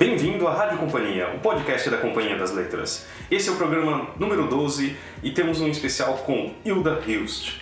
[0.00, 3.06] Bem-vindo à Rádio Companhia, o podcast da Companhia das Letras.
[3.30, 7.60] Esse é o programa número 12 e temos um especial com Hilda Hilst.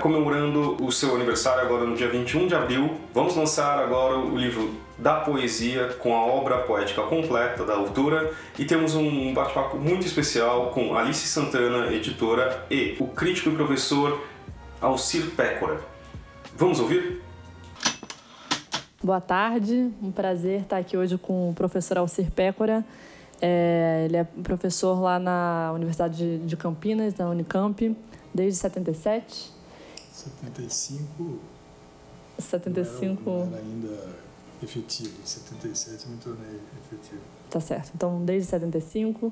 [0.00, 4.74] Comemorando o seu aniversário agora no dia 21 de abril, vamos lançar agora o livro
[4.96, 10.70] da poesia com a obra poética completa da autora e temos um bate-papo muito especial
[10.70, 14.24] com Alice Santana, editora, e o crítico e professor
[14.80, 15.80] Alcir Pécora.
[16.56, 17.23] Vamos ouvir?
[19.04, 22.82] Boa tarde, um prazer estar aqui hoje com o professor Alcir Pécora.
[23.38, 27.94] É, ele é professor lá na Universidade de Campinas, na Unicamp,
[28.32, 29.52] desde 77.
[30.10, 31.38] 75.
[32.38, 33.30] 75.
[33.30, 34.08] Não era, não era ainda
[34.62, 35.12] efetivo.
[35.22, 37.20] Em 77 me tornei efetivo.
[37.50, 37.92] Tá certo.
[37.94, 39.30] Então, desde 75.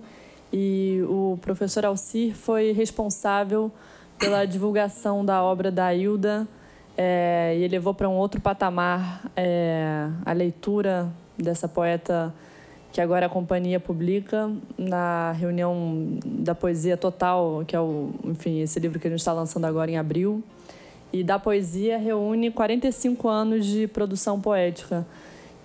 [0.52, 3.72] E o professor Alcir foi responsável
[4.18, 6.46] pela divulgação da obra da Hilda
[6.96, 12.34] é, e levou para um outro patamar é, a leitura dessa poeta
[12.92, 18.78] que agora a companhia publica na reunião da poesia total, que é o, enfim, esse
[18.78, 20.42] livro que a gente está lançando agora em abril.
[21.10, 25.06] E da poesia reúne 45 anos de produção poética.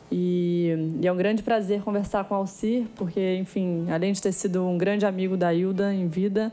[0.09, 4.66] E, e, é um grande prazer conversar com Alcir, porque, enfim, além de ter sido
[4.66, 6.52] um grande amigo da Hilda em vida,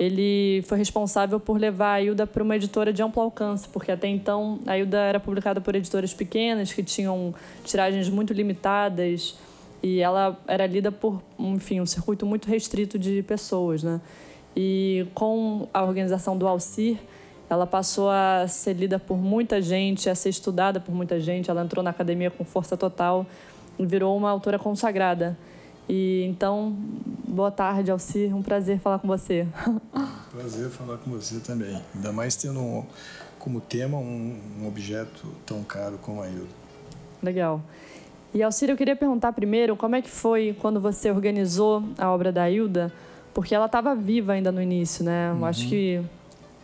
[0.00, 4.08] ele foi responsável por levar a Hilda para uma editora de amplo alcance, porque até
[4.08, 7.34] então a Hilda era publicada por editoras pequenas que tinham
[7.64, 9.38] tiragens muito limitadas
[9.82, 14.00] e ela era lida por, enfim, um circuito muito restrito de pessoas, né?
[14.56, 16.96] E com a organização do Alcir,
[17.50, 21.50] ela passou a ser lida por muita gente, a ser estudada por muita gente.
[21.50, 23.26] Ela entrou na academia com força total
[23.78, 25.36] e virou uma autora consagrada.
[25.92, 26.72] E então,
[27.26, 28.32] boa tarde, Alcir.
[28.32, 29.44] Um prazer falar com você.
[30.30, 31.82] Prazer falar com você também.
[31.92, 32.86] Ainda mais tendo
[33.40, 36.46] como tema um, um objeto tão caro como a Hilda.
[37.20, 37.60] Legal.
[38.32, 42.30] E Alcir, eu queria perguntar primeiro como é que foi quando você organizou a obra
[42.30, 42.92] da Hilda,
[43.34, 45.30] porque ela estava viva ainda no início, né?
[45.30, 45.44] Eu uhum.
[45.44, 46.00] acho que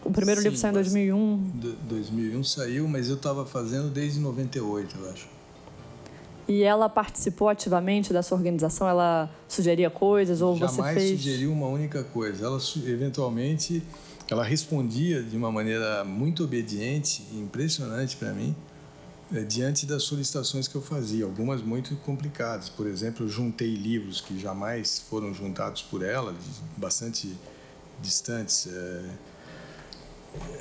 [0.04, 1.50] o primeiro Sim, livro saiu em 2001.
[1.88, 5.35] 2001 saiu, mas eu estava fazendo desde 98, eu acho.
[6.48, 8.88] E ela participou ativamente da sua organização?
[8.88, 10.94] Ela sugeria coisas ou Jamais você fez?
[10.94, 12.46] Jamais sugeriu uma única coisa.
[12.46, 13.82] Ela eventualmente
[14.30, 18.54] ela respondia de uma maneira muito obediente e impressionante para mim
[19.34, 22.68] é, diante das solicitações que eu fazia, algumas muito complicadas.
[22.68, 26.34] Por exemplo, eu juntei livros que jamais foram juntados por ela,
[26.76, 27.36] bastante
[28.00, 28.68] distantes.
[28.68, 29.02] É,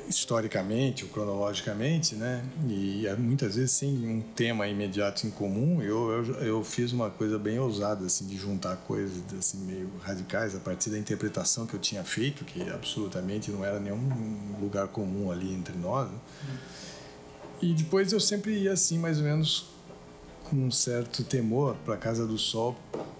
[0.08, 2.44] historicamente ou cronologicamente, né?
[2.68, 7.38] E muitas vezes sem um tema imediato em comum, eu, eu, eu fiz uma coisa
[7.38, 11.80] bem ousada, assim, de juntar coisas assim meio radicais a partir da interpretação que eu
[11.80, 16.08] tinha feito, que absolutamente não era nenhum lugar comum ali entre nós.
[16.08, 16.18] Né?
[17.62, 19.70] E depois eu sempre ia assim, mais ou menos
[20.44, 22.76] com um certo temor para a Casa do Sol,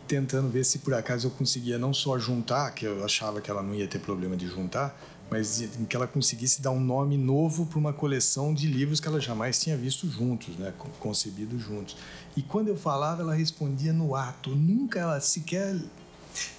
[0.07, 3.63] tentando ver se por acaso eu conseguia não só juntar, que eu achava que ela
[3.63, 4.97] não ia ter problema de juntar,
[5.31, 9.09] mas em que ela conseguisse dar um nome novo para uma coleção de livros que
[9.09, 11.97] ela jamais tinha visto juntos, né, concebidos juntos.
[12.37, 14.51] E quando eu falava, ela respondia no ato.
[14.51, 15.77] Nunca ela sequer,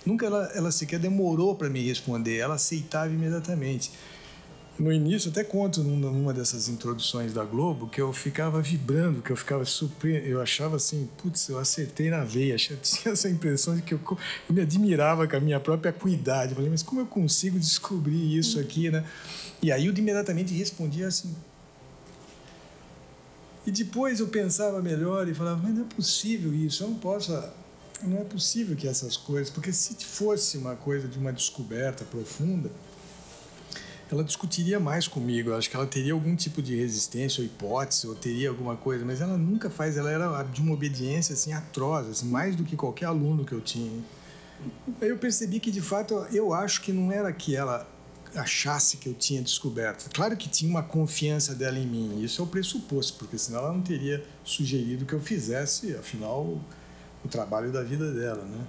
[0.06, 2.38] nunca ela, ela sequer demorou para me responder.
[2.38, 3.92] Ela aceitava imediatamente
[4.80, 9.36] no início, até conto numa dessas introduções da Globo, que eu ficava vibrando, que eu
[9.36, 10.26] ficava super.
[10.28, 12.54] Eu achava assim, putz, eu acertei na veia.
[12.70, 16.52] Eu tinha essa impressão de que eu, eu me admirava com a minha própria cuidade.
[16.52, 19.04] Eu falei, mas como eu consigo descobrir isso aqui, né?
[19.62, 21.36] E aí eu imediatamente respondia assim.
[23.66, 27.32] E depois eu pensava melhor e falava, mas não é possível isso, eu não posso.
[28.04, 29.50] Não é possível que essas coisas.
[29.50, 32.70] Porque se fosse uma coisa de uma descoberta profunda
[34.12, 35.50] ela discutiria mais comigo.
[35.50, 39.06] Eu acho que ela teria algum tipo de resistência ou hipótese, ou teria alguma coisa,
[39.06, 39.98] mas ela nunca faz.
[39.98, 43.62] Ela era de uma obediência assim atroz, assim, mais do que qualquer aluno que eu
[43.62, 44.02] tinha.
[45.02, 47.88] Aí eu percebi que de fato eu acho que não era que ela
[48.36, 50.10] achasse que eu tinha descoberto.
[50.14, 53.74] Claro que tinha uma confiança dela em mim, isso é o pressuposto, porque senão ela
[53.74, 56.60] não teria sugerido que eu fizesse, afinal,
[57.24, 58.66] o trabalho da vida dela, né?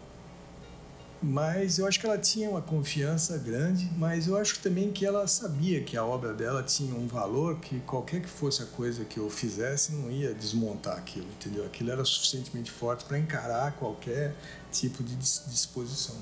[1.21, 5.27] Mas eu acho que ela tinha uma confiança grande, mas eu acho também que ela
[5.27, 9.19] sabia que a obra dela tinha um valor que qualquer que fosse a coisa que
[9.19, 11.67] eu fizesse não ia desmontar aquilo, entendeu?
[11.67, 14.33] Aquilo era suficientemente forte para encarar qualquer
[14.71, 16.15] tipo de disposição.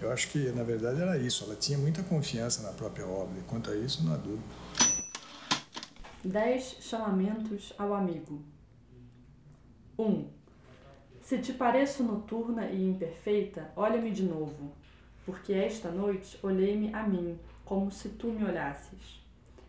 [0.00, 1.44] Eu acho que, na verdade, era isso.
[1.44, 3.38] Ela tinha muita confiança na própria obra.
[3.38, 4.42] E quanto a isso, não há dúvida.
[6.24, 8.44] Dez chamamentos ao amigo.
[9.98, 10.04] 1.
[10.04, 10.37] Um,
[11.28, 14.72] se te pareço noturna e imperfeita, olha-me de novo,
[15.26, 19.22] porque esta noite olhei-me a mim, como se tu me olhasses,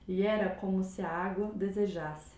[0.08, 2.38] e era como se a água desejasse.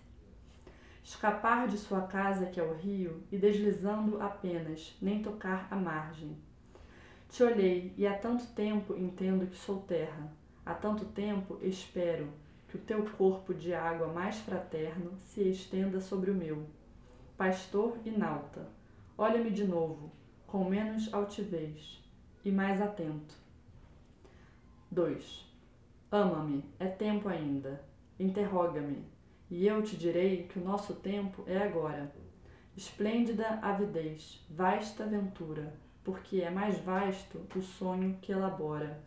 [1.04, 6.36] escapar de sua casa que é o rio e deslizando apenas, nem tocar a margem.
[7.30, 10.34] Te olhei e há tanto tempo entendo que sou terra,
[10.66, 12.28] há tanto tempo espero
[12.68, 16.66] que o teu corpo de água mais fraterno se estenda sobre o meu.
[17.38, 18.81] Pastor e nauta,
[19.22, 20.12] olha-me de novo,
[20.48, 22.04] com menos altivez
[22.44, 23.36] e mais atento.
[24.90, 25.48] 2.
[26.12, 27.86] Ama-me, é tempo ainda.
[28.20, 29.06] Interroga-me,
[29.48, 32.12] e eu te direi que o nosso tempo é agora.
[32.76, 35.72] Esplêndida avidez, vasta aventura,
[36.04, 39.04] porque é mais vasto o sonho que elabora,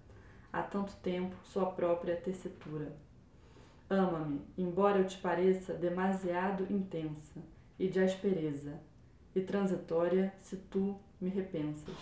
[0.53, 2.97] há tanto tempo sua própria tessitura.
[3.91, 7.43] Ama-me, embora eu te pareça demasiado intensa
[7.77, 8.81] e de aspereza,
[9.35, 11.95] e transitória se tu me repensas.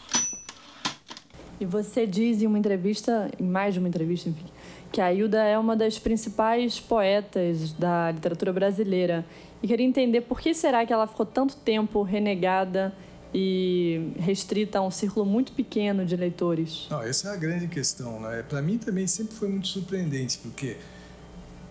[1.61, 4.47] E você diz em uma entrevista, em mais de uma entrevista, enfim,
[4.91, 9.25] que a Hilda é uma das principais poetas da literatura brasileira.
[9.63, 12.93] E queria entender por que será que ela ficou tanto tempo renegada
[13.35, 16.87] e restrita a um círculo muito pequeno de leitores?
[16.91, 18.21] Não, essa é a grande questão.
[18.21, 18.45] Né?
[18.47, 20.77] Para mim também sempre foi muito surpreendente, porque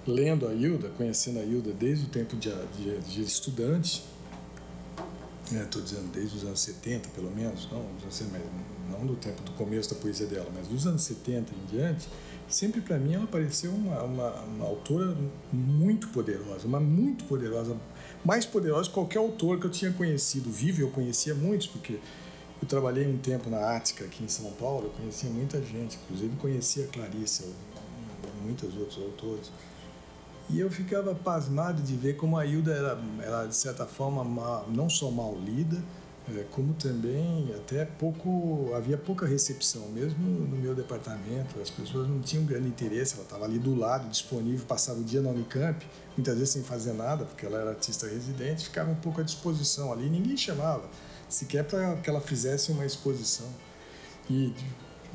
[0.08, 4.04] lendo a Hilda, conhecendo a Hilda desde o tempo de, de, de estudante,
[5.59, 7.86] estou né, dizendo desde os anos 70 pelo menos, não,
[8.92, 12.07] não do tempo do começo da poesia dela, mas dos anos 70 em diante,
[12.48, 15.15] sempre para mim ela pareceu uma, uma, uma, autora
[15.51, 17.77] muito poderosa, uma muito poderosa,
[18.24, 20.81] mais poderosa que qualquer autor que eu tinha conhecido vivo.
[20.81, 22.00] Eu conhecia muitos, porque
[22.62, 26.36] eu trabalhei um tempo na Ática aqui em São Paulo, eu conhecia muita gente, inclusive
[26.38, 27.45] conhecia a Clarice,
[28.44, 29.51] muitos outros autores.
[30.51, 34.68] E eu ficava pasmado de ver como a Hilda era, era de certa forma, mal,
[34.69, 35.81] não só mal lida,
[36.30, 41.59] é, como também até pouco havia pouca recepção mesmo no meu departamento.
[41.62, 45.21] As pessoas não tinham grande interesse ela estava ali do lado disponível passava o dia
[45.21, 45.83] na Unicamp
[46.15, 49.92] muitas vezes sem fazer nada porque ela era artista residente ficava um pouco à disposição
[49.92, 50.83] ali ninguém chamava
[51.31, 53.48] sequer para que ela fizesse uma exposição.
[54.30, 54.53] E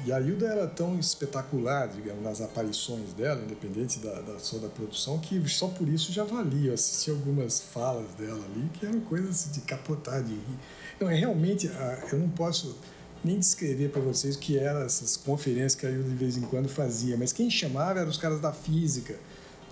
[0.05, 4.69] e a Hilda era tão espetacular, digamos, nas aparições dela, independente da, da sua da
[4.69, 6.75] produção, que só por isso já valia.
[7.07, 10.59] Eu algumas falas dela ali que eram coisas de capotar, de rir.
[11.01, 11.71] Não, é realmente,
[12.13, 12.77] eu não posso
[13.25, 16.43] nem descrever para vocês o que eram essas conferências que a Hilda de vez em
[16.43, 19.19] quando fazia, mas quem chamava eram os caras da física,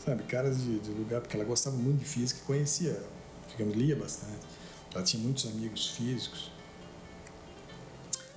[0.04, 0.22] sabe?
[0.24, 3.00] Caras de, de lugar, porque ela gostava muito de física e conhecia,
[3.50, 4.40] digamos, lia bastante.
[4.92, 6.50] Ela tinha muitos amigos físicos.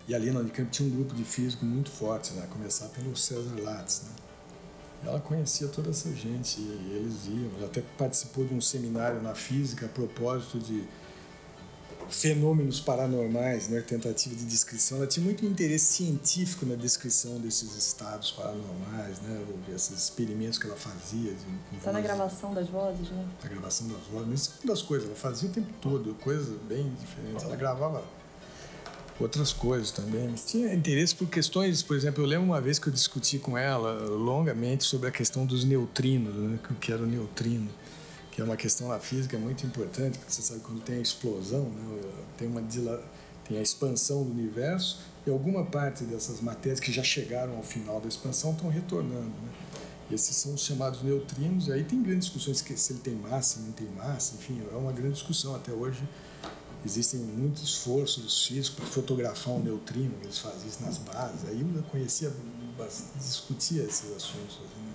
[0.08, 2.44] E ali na Unicamp tinha um grupo de físicos muito forte, né?
[2.44, 4.04] a começar pelo César Lattes.
[4.04, 4.10] Né?
[5.06, 7.52] Ela conhecia toda essa gente e eles iam.
[7.58, 10.88] Ela até participou de um seminário na física a propósito de
[12.10, 13.82] fenômenos paranormais, né?
[13.82, 15.00] tentativa de descrição.
[15.00, 19.46] Ela tinha muito interesse científico na descrição desses estados paranormais, né?
[19.76, 21.36] esses experimentos que ela fazia.
[21.76, 23.28] Está na gravação das vozes, né?
[23.44, 24.28] Na gravação das vozes.
[24.30, 27.44] Mas uma das coisas, ela fazia o tempo todo, coisas bem diferentes.
[27.44, 28.04] Ela gravava
[29.20, 30.28] outras coisas também.
[30.30, 33.58] Mas tinha interesse por questões, por exemplo, eu lembro uma vez que eu discuti com
[33.58, 36.60] ela longamente sobre a questão dos neutrinos, né?
[36.70, 37.70] o que era o neutrino,
[38.32, 41.64] que é uma questão na física muito importante, porque você sabe quando tem a explosão,
[41.64, 42.02] né?
[42.38, 42.62] tem uma
[43.48, 48.02] tem a expansão do universo e alguma parte dessas matérias que já chegaram ao final
[48.02, 49.26] da expansão estão retornando.
[49.26, 49.50] Né?
[50.12, 53.72] Esses são os chamados neutrinos, e aí tem grandes discussões se ele tem massa, não
[53.72, 56.02] tem massa, enfim, é uma grande discussão até hoje
[56.88, 61.50] Existem muitos esforços dos físicos para fotografar um neutrino, eles faziam isso nas bases.
[61.50, 62.32] Aí eu conhecia,
[63.18, 64.60] discutia esses assuntos.
[64.64, 64.88] Assim.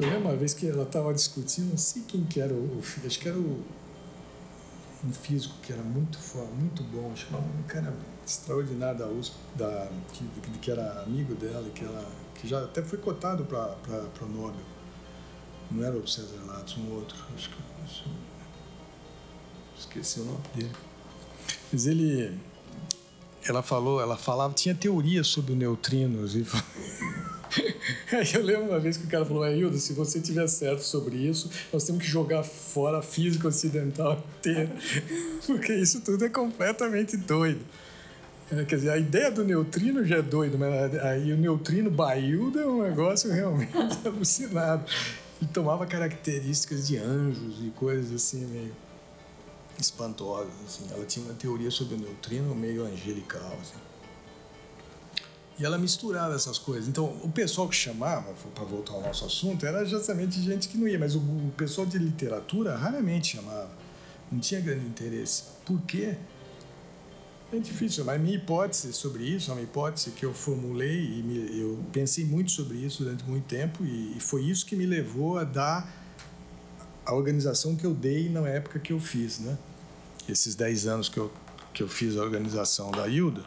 [0.00, 3.20] Eu lembro uma vez que ela estava discutindo, não sei quem que era o, acho
[3.20, 3.62] que era o,
[5.04, 7.94] um físico que era muito forte, muito bom, chamava um cara
[8.26, 10.24] extraordinário da USP, da, que,
[10.58, 14.64] que era amigo dela, que, ela, que já até foi cotado para o Nobel.
[15.70, 17.14] Não era o César Lattes, um outro.
[17.34, 17.56] Acho que,
[19.78, 20.70] esqueci o nome dele.
[21.72, 22.32] Mas ele.
[23.46, 26.34] Ela falou, ela falava, tinha teoria sobre neutrinos.
[27.56, 28.14] E...
[28.14, 31.16] Aí eu lembro uma vez que o cara falou, Aildo, se você tiver certo sobre
[31.16, 34.70] isso, nós temos que jogar fora a física ocidental inteira.
[35.46, 37.60] Porque isso tudo é completamente doido.
[38.50, 42.60] É, quer dizer, a ideia do neutrino já é doido, mas aí o neutrino Bailda
[42.60, 43.72] é um negócio realmente
[44.06, 44.84] alucinado.
[45.40, 48.72] Ele tomava características de anjos e coisas assim meio
[49.82, 50.52] espantosas.
[50.66, 50.86] Assim.
[50.90, 53.56] Ela tinha uma teoria sobre o neutrino meio angelical.
[53.60, 53.78] Assim.
[55.58, 56.88] E ela misturava essas coisas.
[56.88, 60.86] Então, o pessoal que chamava, para voltar ao nosso assunto, era justamente gente que não
[60.86, 63.70] ia, mas o, o pessoal de literatura raramente chamava.
[64.30, 65.44] Não tinha grande interesse.
[65.64, 66.16] Por quê?
[67.50, 71.58] É difícil, mas minha hipótese sobre isso, é uma hipótese que eu formulei e me,
[71.58, 75.38] eu pensei muito sobre isso durante muito tempo e, e foi isso que me levou
[75.38, 75.90] a dar
[77.08, 79.56] a organização que eu dei na época que eu fiz, né?
[80.28, 81.32] Esses 10 anos que eu,
[81.72, 83.42] que eu fiz a organização da Hilda,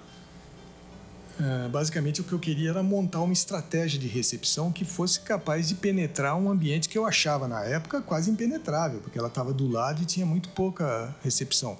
[1.40, 5.68] é, basicamente o que eu queria era montar uma estratégia de recepção que fosse capaz
[5.68, 9.70] de penetrar um ambiente que eu achava na época quase impenetrável, porque ela estava do
[9.70, 11.78] lado e tinha muito pouca recepção.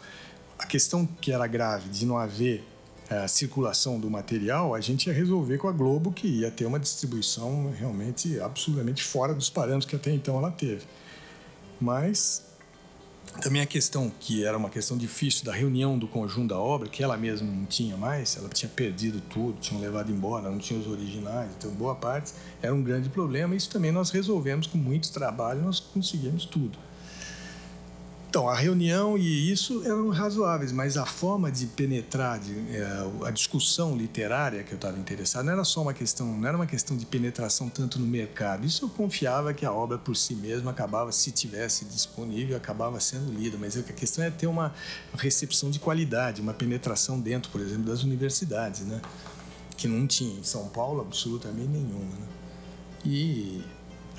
[0.60, 2.64] A questão que era grave de não haver
[3.10, 6.80] a circulação do material, a gente ia resolver com a Globo, que ia ter uma
[6.80, 10.84] distribuição realmente absolutamente fora dos parâmetros que até então ela teve.
[11.82, 12.44] Mas
[13.42, 17.02] também a questão, que era uma questão difícil da reunião do conjunto da obra, que
[17.02, 20.86] ela mesma não tinha mais, ela tinha perdido tudo, tinham levado embora, não tinha os
[20.88, 23.56] originais, então boa parte era um grande problema.
[23.56, 26.78] Isso também nós resolvemos com muito trabalho, nós conseguimos tudo.
[28.32, 33.30] Então, a reunião e isso eram razoáveis, mas a forma de penetrar, de, é, a
[33.30, 36.96] discussão literária que eu estava interessado, não era só uma questão, não era uma questão
[36.96, 38.66] de penetração tanto no mercado.
[38.66, 43.34] Isso eu confiava que a obra por si mesma acabava, se tivesse disponível, acabava sendo
[43.34, 43.58] lida.
[43.60, 44.74] Mas a questão é ter uma
[45.18, 49.02] recepção de qualidade, uma penetração dentro, por exemplo, das universidades, né?
[49.76, 52.16] Que não tinha em São Paulo absolutamente nenhuma.
[52.16, 52.28] Né?
[53.04, 53.62] E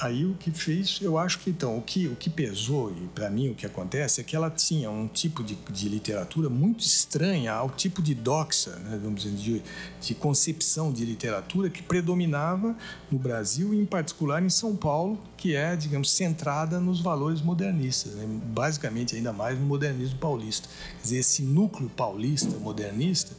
[0.03, 3.31] aí o que fez, eu acho que então, o que, o que pesou, e para
[3.31, 7.53] mim o que acontece, é que ela tinha um tipo de, de literatura muito estranha
[7.53, 9.63] ao tipo de doxa, né, vamos dizer, de,
[10.01, 12.77] de concepção de literatura que predominava
[13.11, 18.15] no Brasil e, em particular, em São Paulo, que é, digamos, centrada nos valores modernistas,
[18.15, 20.69] né, basicamente ainda mais no modernismo paulista.
[20.97, 23.37] Quer dizer, esse núcleo paulista, modernista,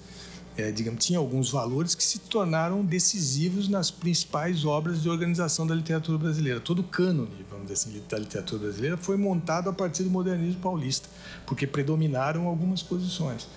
[0.58, 5.74] é, digamos, tinha alguns valores que se tornaram decisivos nas principais obras de organização da
[5.74, 6.60] literatura brasileira.
[6.60, 10.62] Todo o cânone, vamos dizer assim, da literatura brasileira foi montado a partir do modernismo
[10.62, 11.10] paulista,
[11.46, 13.48] porque predominaram algumas posições.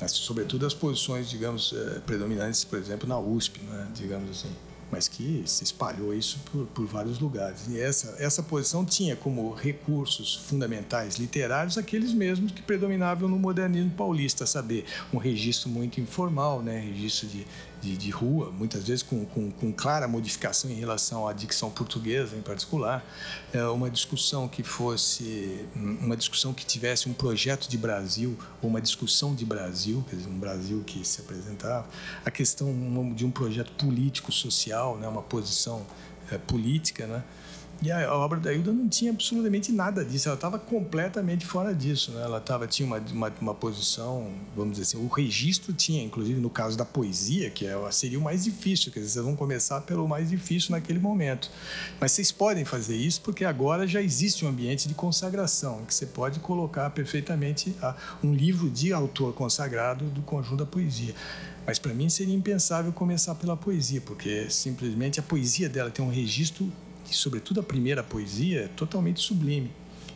[0.00, 4.50] Mas, sobretudo as posições, digamos, é, predominantes, por exemplo, na USP, né, digamos assim
[4.90, 7.66] mas que se espalhou isso por, por, vários lugares.
[7.68, 13.90] E essa, essa posição tinha como recursos fundamentais literários aqueles mesmos que predominavam no modernismo
[13.90, 17.46] paulista, saber, um registro muito informal, né, registro de,
[17.80, 22.36] de, de rua, muitas vezes com, com, com, clara modificação em relação à dicção portuguesa
[22.36, 23.04] em particular,
[23.52, 28.80] é uma discussão que fosse, uma discussão que tivesse um projeto de Brasil, ou uma
[28.80, 31.86] discussão de Brasil, quer dizer, um Brasil que se apresentava,
[32.24, 32.68] a questão
[33.14, 35.86] de um projeto político-social, né, uma posição
[36.30, 37.22] é, política, né,
[37.80, 42.10] e a obra da Hilda não tinha absolutamente nada disso, ela estava completamente fora disso.
[42.10, 42.22] Né?
[42.22, 46.50] Ela tava, tinha uma, uma, uma, posição, vamos dizer assim, o registro tinha, inclusive no
[46.50, 50.08] caso da poesia, que é, seria o mais difícil, quer dizer, vocês vão começar pelo
[50.08, 51.50] mais difícil naquele momento.
[52.00, 56.06] Mas vocês podem fazer isso porque agora já existe um ambiente de consagração, que você
[56.06, 57.76] pode colocar perfeitamente
[58.24, 61.14] um livro de autor consagrado do conjunto da poesia.
[61.64, 66.10] Mas para mim seria impensável começar pela poesia, porque simplesmente a poesia dela tem um
[66.10, 66.72] registro
[67.10, 69.70] e sobretudo a primeira poesia, é totalmente sublime.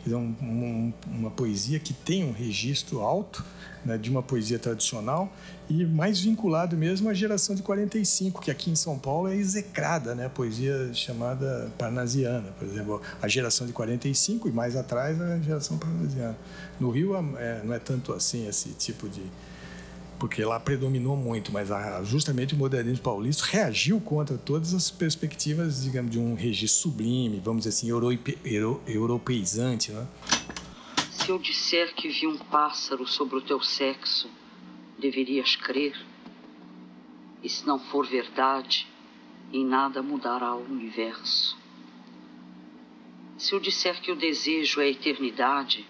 [0.05, 3.43] É um, um, uma poesia que tem um registro alto
[3.85, 5.31] né, de uma poesia tradicional
[5.69, 10.13] e mais vinculado mesmo à geração de 45, que aqui em São Paulo é execrada,
[10.13, 15.39] né, a poesia chamada parnasiana, por exemplo, a geração de 45 e mais atrás a
[15.39, 16.37] geração parnasiana.
[16.79, 19.21] No Rio é, não é tanto assim esse tipo de,
[20.19, 25.83] porque lá predominou muito, mas a, justamente o modernismo paulista reagiu contra todas as perspectivas,
[25.83, 29.91] digamos, de um registro sublime, vamos dizer assim, euro, europeizante.
[29.91, 30.07] Né?
[31.11, 34.29] Se eu disser que vi um pássaro sobre o teu sexo,
[34.99, 35.95] deverias crer?
[37.41, 38.87] E se não for verdade,
[39.51, 41.57] em nada mudará o universo.
[43.37, 45.85] Se eu disser que o desejo é a eternidade,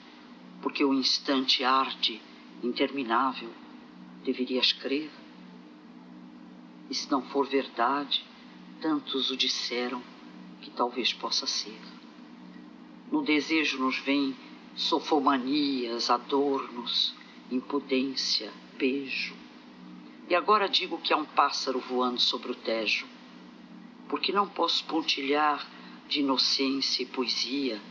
[0.61, 2.21] porque o instante arde,
[2.63, 3.49] interminável,
[4.23, 5.11] deverias crer?
[6.89, 8.25] E se não for verdade,
[8.81, 10.01] tantos o disseram
[10.61, 11.79] que talvez possa ser.
[13.11, 14.35] No desejo nos vêm
[14.75, 17.13] sofomanias, adornos,
[17.51, 19.35] impudência, beijo.
[20.29, 23.05] E agora digo que há um pássaro voando sobre o Tejo,
[24.07, 25.67] porque não posso pontilhar
[26.07, 27.81] de inocência e poesia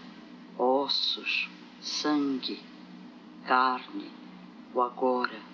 [0.58, 1.48] ossos,
[1.80, 2.60] sangue,
[3.44, 4.10] carne,
[4.74, 5.51] o agora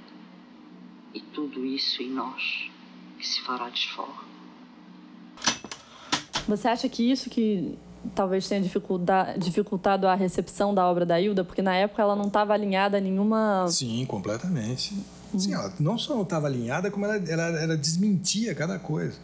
[1.15, 2.71] e tudo isso em nós
[3.19, 4.29] que se fará desforma.
[6.47, 7.77] Você acha que isso que
[8.15, 8.63] talvez tenha
[9.37, 13.01] dificultado a recepção da obra da Hilda, porque na época ela não estava alinhada a
[13.01, 13.67] nenhuma.
[13.69, 14.95] Sim, completamente.
[15.33, 15.39] Uhum.
[15.39, 19.19] Sim, ela não só não estava alinhada, como ela, ela, ela desmentia cada coisa.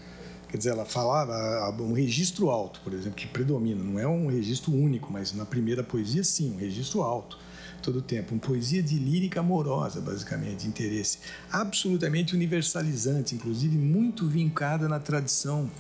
[0.49, 3.83] Quer dizer, ela falava um registro alto, por exemplo, que predomina.
[3.83, 7.39] Não é um registro único, mas na primeira poesia, sim, um registro alto
[7.85, 8.35] todo o tempo.
[8.35, 11.19] Uma poesia de lírica amorosa, basicamente, de interesse.
[11.53, 15.71] Absolutamente universalizante, inclusive muito vincada na tradição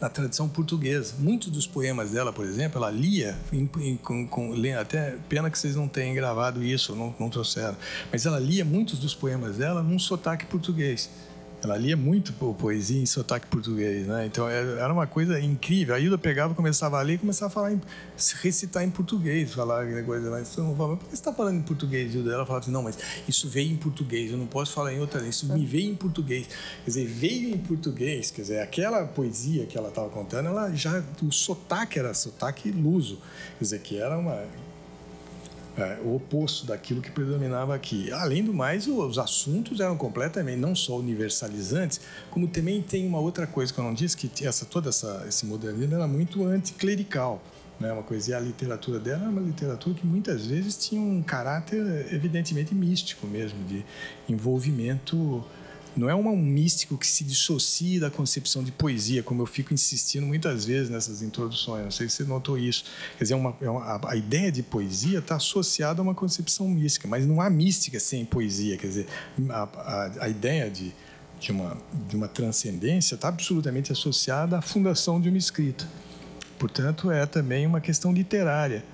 [0.00, 1.14] na tradição portuguesa.
[1.18, 5.58] Muitos dos poemas dela, por exemplo, ela lia, em, em, com, com, até pena que
[5.58, 7.76] vocês não tenham gravado isso, não, não trouxeram,
[8.12, 11.10] mas ela lia muitos dos poemas dela num sotaque português.
[11.62, 14.26] Ela lia muito poesia em sotaque português, né?
[14.26, 15.94] Então é, era uma coisa incrível.
[15.94, 17.80] A Hilda pegava, começava a ler começava a falar, em,
[18.40, 20.40] recitar em português, falar coisa lá.
[20.40, 22.32] Então, eu falava, por que você está falando em português, Hilda?
[22.32, 25.18] Ela falava assim, não, mas isso veio em português, eu não posso falar em outra
[25.18, 26.46] língua, isso me veio em português.
[26.46, 31.02] Quer dizer, veio em português, quer dizer, aquela poesia que ela estava contando, ela já,
[31.22, 33.16] o sotaque era sotaque luso,
[33.58, 34.44] quer dizer, que era uma
[35.78, 38.10] é, o oposto daquilo que predominava aqui.
[38.12, 43.46] Além do mais, os assuntos eram completamente não só universalizantes, como também tem uma outra
[43.46, 47.40] coisa que eu não disse, que essa, todo essa, esse modernismo era muito anticlerical.
[47.78, 51.22] Né, uma coisa, e a literatura dela era uma literatura que muitas vezes tinha um
[51.22, 53.86] caráter evidentemente místico mesmo, de
[54.28, 55.44] envolvimento
[55.96, 60.26] não é um místico que se dissocia da concepção de poesia, como eu fico insistindo
[60.26, 61.84] muitas vezes nessas introduções.
[61.84, 62.84] Não sei se você notou isso.
[63.16, 67.08] Quer dizer, uma, é uma, a ideia de poesia está associada a uma concepção mística,
[67.08, 68.76] mas não há mística sem poesia.
[68.76, 69.06] Quer dizer,
[69.50, 70.94] a, a, a ideia de,
[71.40, 71.76] de, uma,
[72.08, 75.88] de uma transcendência está absolutamente associada à fundação de uma escrita.
[76.58, 78.84] Portanto, é também uma questão literária.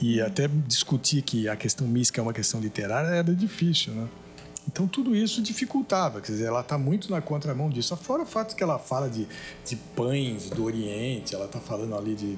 [0.00, 4.08] E até discutir que a questão mística é uma questão literária era difícil, né?
[4.68, 7.96] Então tudo isso dificultava, quer dizer, ela está muito na contramão disso.
[7.96, 9.26] Fora o fato que ela fala de,
[9.64, 12.36] de pães do Oriente, ela está falando ali de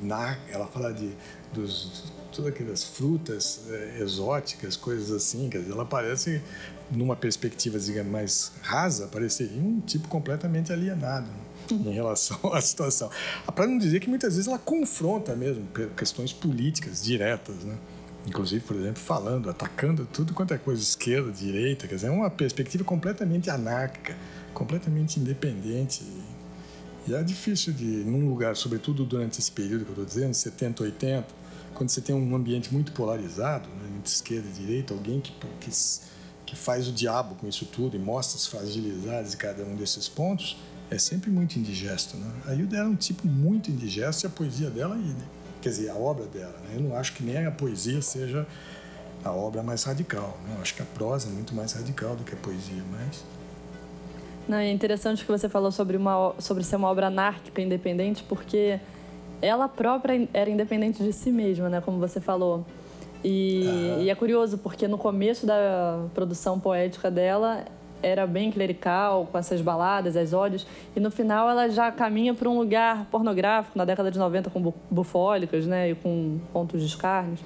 [0.52, 1.10] ela fala de
[1.52, 6.42] dos, todas aquelas frutas é, exóticas, coisas assim, quer dizer, ela parece
[6.90, 11.28] numa perspectiva, digamos, mais rasa, pareceria um tipo completamente alienado
[11.70, 13.10] em relação à situação.
[13.54, 15.66] Para não dizer que muitas vezes ela confronta mesmo
[15.96, 17.76] questões políticas diretas, né?
[18.26, 22.30] Inclusive, por exemplo, falando, atacando tudo quanto é coisa, esquerda, direita, quer dizer, é uma
[22.30, 24.16] perspectiva completamente anárquica,
[24.52, 26.04] completamente independente.
[27.06, 30.82] E é difícil de, num lugar, sobretudo durante esse período que eu estou dizendo, 70,
[30.82, 31.26] 80,
[31.74, 35.70] quando você tem um ambiente muito polarizado, né, entre esquerda e direita, alguém que, que,
[36.44, 40.08] que faz o diabo com isso tudo e mostra as fragilidades de cada um desses
[40.08, 40.58] pontos,
[40.90, 42.16] é sempre muito indigesto.
[42.16, 42.30] Né?
[42.46, 45.24] A Hilda era um tipo muito indigesto e a poesia dela, né?
[45.60, 46.54] Quer dizer, a obra dela.
[46.64, 46.76] Né?
[46.76, 48.46] Eu não acho que nem a poesia seja
[49.24, 50.38] a obra mais radical.
[50.46, 50.54] Né?
[50.56, 53.24] Eu acho que a prosa é muito mais radical do que a poesia, mas...
[54.48, 58.80] Não, é interessante que você falou sobre, uma, sobre ser uma obra anárquica, independente, porque
[59.42, 61.82] ela própria era independente de si mesma, né?
[61.82, 62.64] Como você falou.
[63.22, 64.02] E, uhum.
[64.02, 67.64] e é curioso, porque no começo da produção poética dela,
[68.02, 72.48] era bem clerical, com essas baladas, as ódios, e no final ela já caminha para
[72.48, 77.40] um lugar pornográfico, na década de 90, com bufólicas, né, e com contos de escárnios.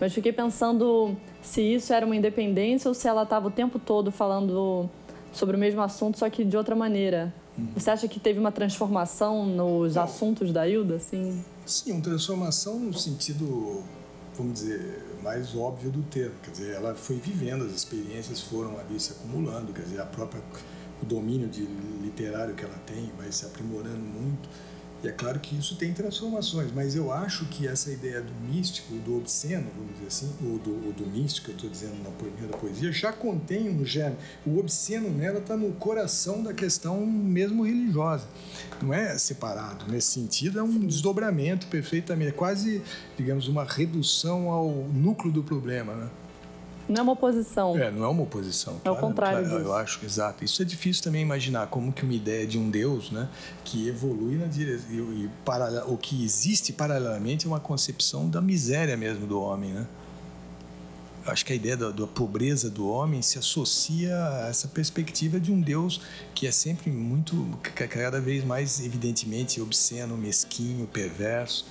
[0.00, 4.10] Mas fiquei pensando se isso era uma independência ou se ela estava o tempo todo
[4.10, 4.88] falando
[5.32, 7.32] sobre o mesmo assunto, só que de outra maneira.
[7.56, 7.68] Uhum.
[7.76, 10.02] Você acha que teve uma transformação nos Não.
[10.02, 11.44] assuntos da Hilda, assim?
[11.64, 13.82] Sim, uma transformação no sentido,
[14.36, 16.34] vamos dizer, mais óbvio do termo.
[16.42, 20.42] Quer dizer, ela foi vivendo, as experiências foram ali se acumulando, quer dizer, a própria
[21.02, 21.64] o domínio de
[22.02, 24.48] literário que ela tem vai se aprimorando muito.
[25.04, 28.94] E é claro que isso tem transformações, mas eu acho que essa ideia do místico,
[28.94, 32.48] do obsceno, vamos dizer assim, ou do, ou do místico, eu estou dizendo na poesia
[32.48, 34.16] da poesia, já contém um germe.
[34.46, 38.26] O obsceno nela está no coração da questão mesmo religiosa.
[38.80, 39.86] Não é separado.
[39.92, 42.80] Nesse sentido, é um desdobramento perfeitamente, é quase,
[43.14, 46.08] digamos, uma redução ao núcleo do problema, né?
[46.88, 47.78] Não é uma oposição.
[47.78, 48.80] É, não é uma oposição.
[48.84, 50.44] É o contrário claro, Eu acho, exato.
[50.44, 53.28] Isso é difícil também imaginar como que uma ideia de um Deus, né,
[53.64, 58.96] que evolui na direção e, para, o que existe paralelamente é uma concepção da miséria
[58.96, 59.86] mesmo do homem, né?
[61.26, 65.50] Acho que a ideia da, da, pobreza do homem se associa a essa perspectiva de
[65.50, 66.02] um Deus
[66.34, 67.48] que é sempre muito,
[67.88, 71.64] cada vez mais evidentemente obsceno, mesquinho, perverso.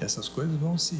[0.00, 0.94] Essas coisas vão se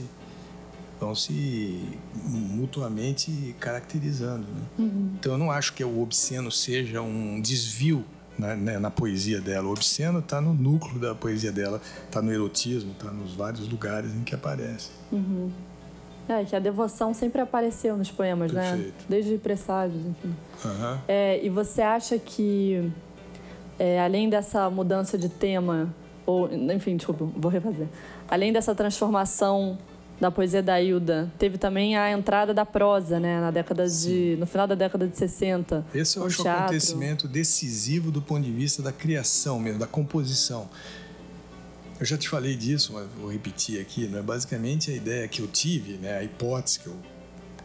[1.01, 1.81] vão se
[2.27, 4.47] mutuamente caracterizando.
[4.47, 4.63] Né?
[4.79, 5.11] Uhum.
[5.19, 8.05] Então eu não acho que o obsceno seja um desvio
[8.39, 9.69] na, né, na poesia dela.
[9.69, 14.15] O obsceno está no núcleo da poesia dela, está no erotismo, está nos vários lugares
[14.15, 14.91] em que aparece.
[15.11, 15.51] Uhum.
[16.29, 18.71] É, que a devoção sempre apareceu nos poemas, né?
[18.71, 18.93] Perfeito.
[18.93, 19.05] né?
[19.09, 20.35] Desde presságios, enfim.
[20.65, 20.99] Uhum.
[21.09, 22.93] É, e você acha que,
[23.79, 25.93] é, além dessa mudança de tema,
[26.25, 27.89] ou, enfim, desculpa, vou refazer.
[28.29, 29.77] Além dessa transformação
[30.21, 31.33] da poesia da Hilda.
[31.39, 35.17] Teve também a entrada da prosa, né, na década de, no final da década de
[35.17, 35.87] 60.
[35.95, 40.69] Esse eu acho um acontecimento decisivo do ponto de vista da criação mesmo, da composição.
[41.99, 44.23] Eu já te falei disso, mas vou repetir aqui, né?
[44.23, 46.97] Basicamente a ideia que eu tive, né, a hipótese que eu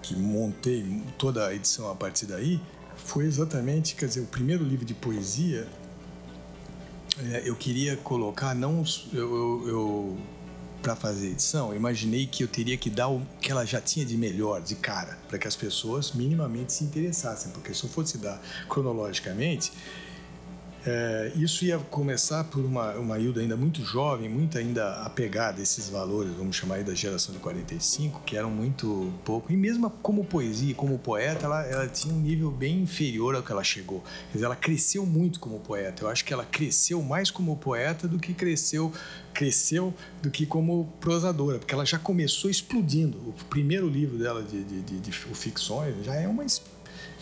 [0.02, 2.62] que montei toda a edição a partir daí,
[2.96, 5.68] foi exatamente, quer dizer, o primeiro livro de poesia
[7.32, 10.18] é, eu queria colocar não eu, eu, eu
[10.86, 14.06] para fazer edição, eu imaginei que eu teria que dar o que ela já tinha
[14.06, 18.20] de melhor, de cara, para que as pessoas minimamente se interessassem, porque se eu fosse
[18.20, 19.72] dar cronologicamente,
[20.86, 25.64] é, isso ia começar por uma, uma Hilda ainda muito jovem, muito ainda apegada a
[25.64, 29.52] esses valores, vamos chamar aí da geração de 45, que eram muito pouco.
[29.52, 33.52] E mesmo como poesia, como poeta, ela, ela tinha um nível bem inferior ao que
[33.52, 34.04] ela chegou.
[34.28, 36.04] Quer dizer, ela cresceu muito como poeta.
[36.04, 38.92] Eu acho que ela cresceu mais como poeta do que cresceu
[39.34, 39.94] cresceu
[40.24, 43.18] do que como prosadora, porque ela já começou explodindo.
[43.18, 46.46] O primeiro livro dela de, de, de, de ficções já é uma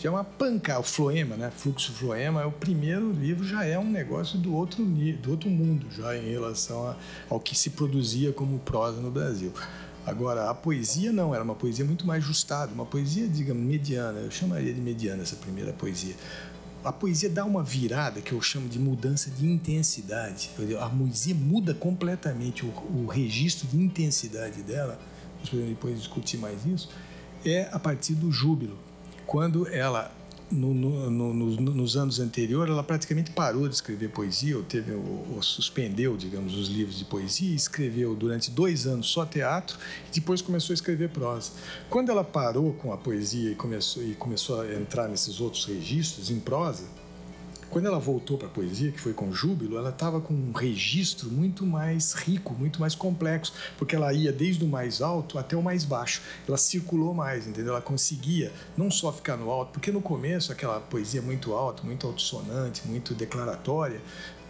[0.04, 1.50] já é uma panca, o Floema, né?
[1.50, 5.86] Fluxo Floema é o primeiro livro, já é um negócio do outro, do outro mundo,
[5.90, 6.96] já em relação a,
[7.30, 9.50] ao que se produzia como prosa no Brasil.
[10.04, 14.18] Agora, a poesia não, era uma poesia muito mais ajustada, uma poesia, digamos, mediana.
[14.18, 16.14] Eu chamaria de mediana essa primeira poesia.
[16.84, 20.50] A poesia dá uma virada que eu chamo de mudança de intensidade.
[20.82, 25.00] A poesia muda completamente o, o registro de intensidade dela.
[25.48, 26.90] Podemos depois discutir mais isso.
[27.42, 28.76] É a partir do júbilo
[29.26, 30.10] quando ela
[30.50, 31.34] no, no, no,
[31.74, 36.54] nos anos anteriores, ela praticamente parou de escrever poesia, ou, teve, ou, ou, suspendeu, digamos,
[36.56, 41.10] os livros de poesia, escreveu durante dois anos só teatro, e depois começou a escrever
[41.10, 41.52] prosa.
[41.90, 46.30] Quando ela parou com a poesia e começou, e começou a entrar nesses outros registros
[46.30, 46.84] em prosa,
[47.74, 51.28] quando ela voltou para a poesia, que foi com Júbilo, ela estava com um registro
[51.28, 55.62] muito mais rico, muito mais complexo, porque ela ia desde o mais alto até o
[55.62, 56.22] mais baixo.
[56.46, 57.72] Ela circulou mais, entendeu?
[57.72, 62.06] Ela conseguia não só ficar no alto, porque no começo aquela poesia muito alta, muito
[62.06, 64.00] altissonante, muito declaratória,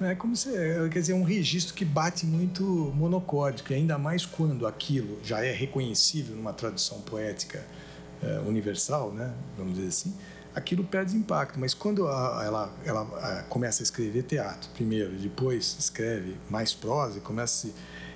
[0.02, 2.62] é como se, é, quer dizer, um registro que bate muito
[2.94, 7.66] monocórdico, e ainda mais quando aquilo já é reconhecível numa tradução poética
[8.22, 9.32] é, universal, né?
[9.56, 10.14] Vamos dizer assim
[10.54, 11.58] aquilo perde impacto.
[11.58, 17.70] Mas quando ela, ela começa a escrever teatro, primeiro, depois escreve mais prosa, começa a
[17.70, 17.74] se,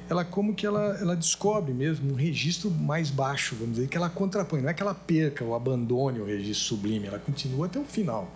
[0.09, 4.09] ela como que ela, ela descobre mesmo um registro mais baixo, vamos dizer, que ela
[4.09, 4.63] contrapõe.
[4.63, 8.31] Não é que ela perca ou abandone o registro sublime, ela continua até o final.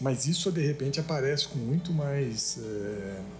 [0.00, 2.58] Mas isso, de repente, aparece com muito mais...
[2.58, 3.35] É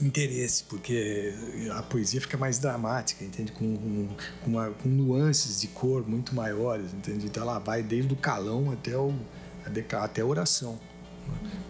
[0.00, 1.32] interesse, porque
[1.72, 3.52] a poesia fica mais dramática, entende?
[3.52, 4.08] Com,
[4.42, 7.26] com, uma, com nuances de cor muito maiores, entende?
[7.26, 9.14] Então ela vai desde o calão até, o,
[10.02, 10.78] até a oração.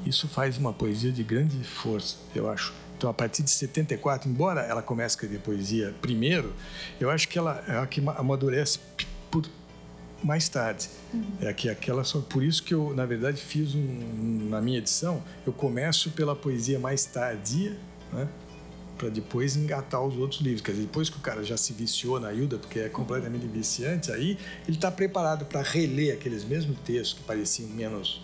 [0.05, 2.73] Isso faz uma poesia de grande força, eu acho.
[2.97, 6.55] Então, a partir de 74, embora ela comece a escrever poesia primeiro,
[6.99, 8.79] eu acho que ela é a que amadurece
[9.31, 9.47] por,
[10.23, 10.89] mais tarde.
[11.13, 11.25] Uhum.
[11.41, 15.23] É que aquela só por isso que eu, na verdade, fiz um, na minha edição,
[15.47, 17.77] eu começo pela poesia mais tardia
[18.13, 18.29] né?
[18.97, 20.63] para depois engatar os outros livros.
[20.63, 24.11] Quer dizer, depois que o cara já se viciou na Hilda, porque é completamente viciante,
[24.11, 28.23] aí ele está preparado para reler aqueles mesmos textos que pareciam menos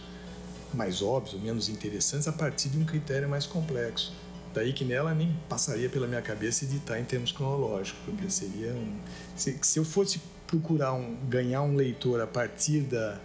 [0.72, 4.12] mais óbvios, menos interessantes, a partir de um critério mais complexo.
[4.54, 8.96] Daí que nela nem passaria pela minha cabeça editar em termos cronológicos, porque seria um,
[9.36, 13.18] se, se eu fosse procurar um, ganhar um leitor a partir da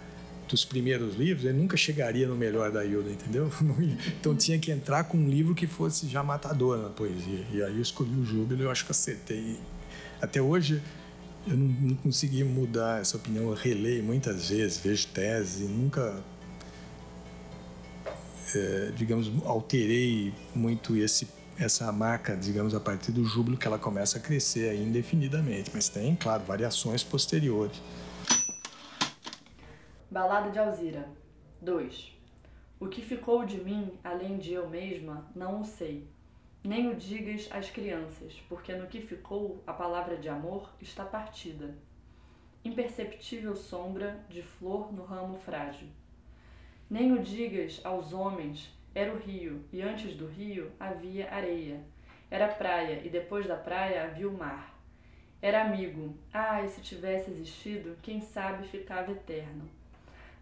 [0.48, 3.50] dos primeiros livros, ele nunca chegaria no melhor da Hilda, entendeu?
[4.20, 7.44] Então tinha que entrar com um livro que fosse já matador na poesia.
[7.52, 9.58] E aí eu escolhi o Júbilo e eu acho que acertei.
[10.20, 10.82] Até hoje
[11.46, 13.44] eu não, não consegui mudar essa opinião.
[13.44, 16.22] Eu releio muitas vezes, vejo tese nunca,
[18.54, 21.26] é, digamos, alterei muito esse
[21.58, 25.70] essa marca, digamos, a partir do júbilo que ela começa a crescer indefinidamente.
[25.74, 27.76] Mas tem, claro, variações posteriores.
[30.10, 31.06] Balada de Alzira
[31.60, 32.16] 2
[32.80, 36.08] O que ficou de mim, além de eu mesma, não o sei.
[36.64, 41.76] Nem o digas às crianças, porque no que ficou a palavra de amor está partida.
[42.64, 45.88] Imperceptível sombra de flor no ramo frágil.
[46.88, 51.84] Nem o digas aos homens, era o rio, e antes do rio havia areia.
[52.30, 54.74] Era praia, e depois da praia havia o mar.
[55.42, 56.16] Era amigo.
[56.32, 59.76] Ah, e se tivesse existido, quem sabe ficava eterno.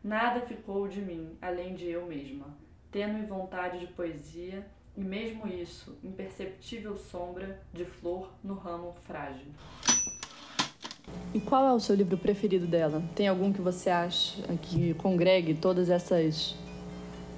[0.03, 2.47] Nada ficou de mim além de eu mesma,
[2.91, 9.47] tênue vontade de poesia e mesmo isso, imperceptível sombra de flor no ramo frágil.
[11.35, 13.03] E qual é o seu livro preferido dela?
[13.15, 16.57] Tem algum que você acha que congregue todas essas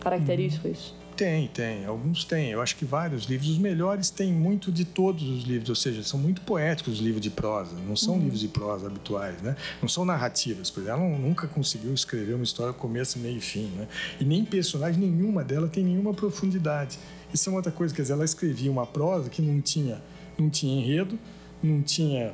[0.01, 0.95] características?
[1.19, 1.85] Tem, tem.
[1.85, 2.51] Alguns têm.
[2.51, 3.51] Eu acho que vários livros.
[3.51, 7.21] Os melhores têm muito de todos os livros, ou seja, são muito poéticos os livros
[7.21, 7.75] de prosa.
[7.89, 8.21] Não são uhum.
[8.21, 9.57] livros de prosa habituais, né?
[9.83, 10.71] Não são narrativas.
[10.71, 13.89] Por exemplo, ela nunca conseguiu escrever uma história começo, meio e fim, né?
[14.21, 17.01] E nem personagem nenhuma dela tem nenhuma profundidade.
[17.35, 17.93] Isso é uma outra coisa.
[17.93, 20.01] Quer dizer, ela escrevia uma prosa que não tinha,
[20.39, 21.19] não tinha enredo,
[21.61, 22.33] não tinha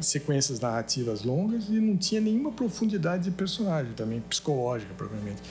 [0.00, 5.42] sequências narrativas longas e não tinha nenhuma profundidade de personagem também, psicológica, provavelmente.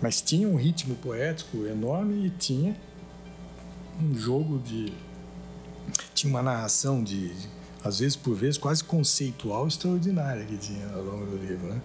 [0.00, 2.76] Mas tinha um ritmo poético enorme e tinha
[4.02, 4.92] um jogo de.
[6.14, 7.32] Tinha uma narração de,
[7.84, 11.66] às vezes por vezes, quase conceitual extraordinária que tinha ao longo do livro.
[11.66, 11.80] Né?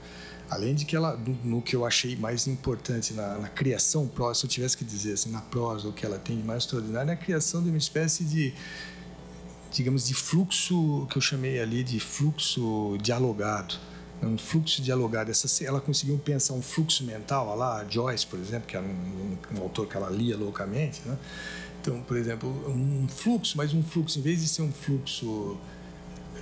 [0.49, 4.41] Além de que ela, no, no que eu achei mais importante na, na, criação prosa,
[4.41, 7.09] se eu tivesse que dizer assim, na prosa, o que ela tem de mais extraordinário
[7.09, 8.53] é a criação de uma espécie de,
[9.71, 13.75] digamos, de fluxo que eu chamei ali de fluxo dialogado.
[14.23, 15.29] Um fluxo dialogado.
[15.29, 18.89] Essa, ela conseguiu pensar um fluxo mental, lá, a Joyce, por exemplo, que era um,
[18.89, 21.01] um, um autor que ela lia loucamente.
[21.05, 21.17] Né?
[21.81, 25.57] Então, por exemplo, um fluxo, mas um fluxo, em vez de ser um fluxo.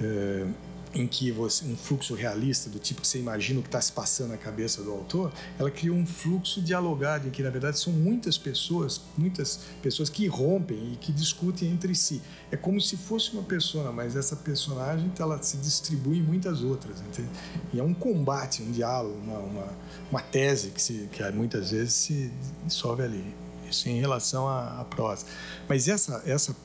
[0.02, 0.48] É,
[0.94, 3.92] em que você um fluxo realista do tipo que você imagina o que está se
[3.92, 7.92] passando na cabeça do autor, ela criou um fluxo dialogado em que na verdade são
[7.92, 12.22] muitas pessoas, muitas pessoas que rompem e que discutem entre si.
[12.52, 17.00] É como se fosse uma pessoa, mas essa personagem ela se distribui em muitas outras.
[17.02, 17.30] Entende?
[17.74, 19.74] E é um combate, um diálogo, uma, uma,
[20.12, 22.32] uma tese que, se, que muitas vezes se
[22.66, 23.36] dissolve ali.
[23.70, 25.26] Isso em relação à, à prosa.
[25.68, 26.56] Mas essa essa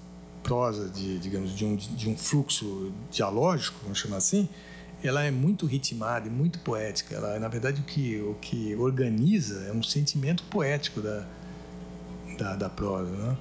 [0.42, 4.48] prosa, de, digamos, de um, de um fluxo dialógico, vamos chamar assim,
[5.02, 7.14] ela é muito ritmada e muito poética.
[7.14, 11.26] Ela, na verdade, o que, o que organiza é um sentimento poético da,
[12.36, 13.36] da, da prosa, né?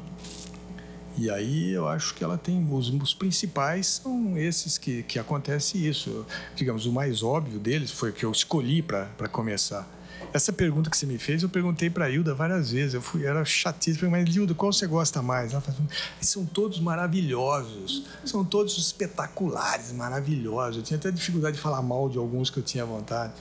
[1.17, 5.87] E aí eu acho que ela tem os, os principais são esses que que acontece
[5.87, 6.27] isso.
[6.55, 9.89] Digamos, o mais óbvio deles foi o que eu escolhi para começar
[10.33, 12.93] essa pergunta que você me fez, eu perguntei para a Hilda várias vezes.
[12.93, 15.51] Eu fui, era chatíssimo, mas Hilda, qual você gosta mais?
[15.51, 15.81] Ela falou,
[16.21, 20.77] são todos maravilhosos, são todos espetaculares, maravilhosos.
[20.77, 23.33] Eu tinha até dificuldade de falar mal de alguns que eu tinha vontade,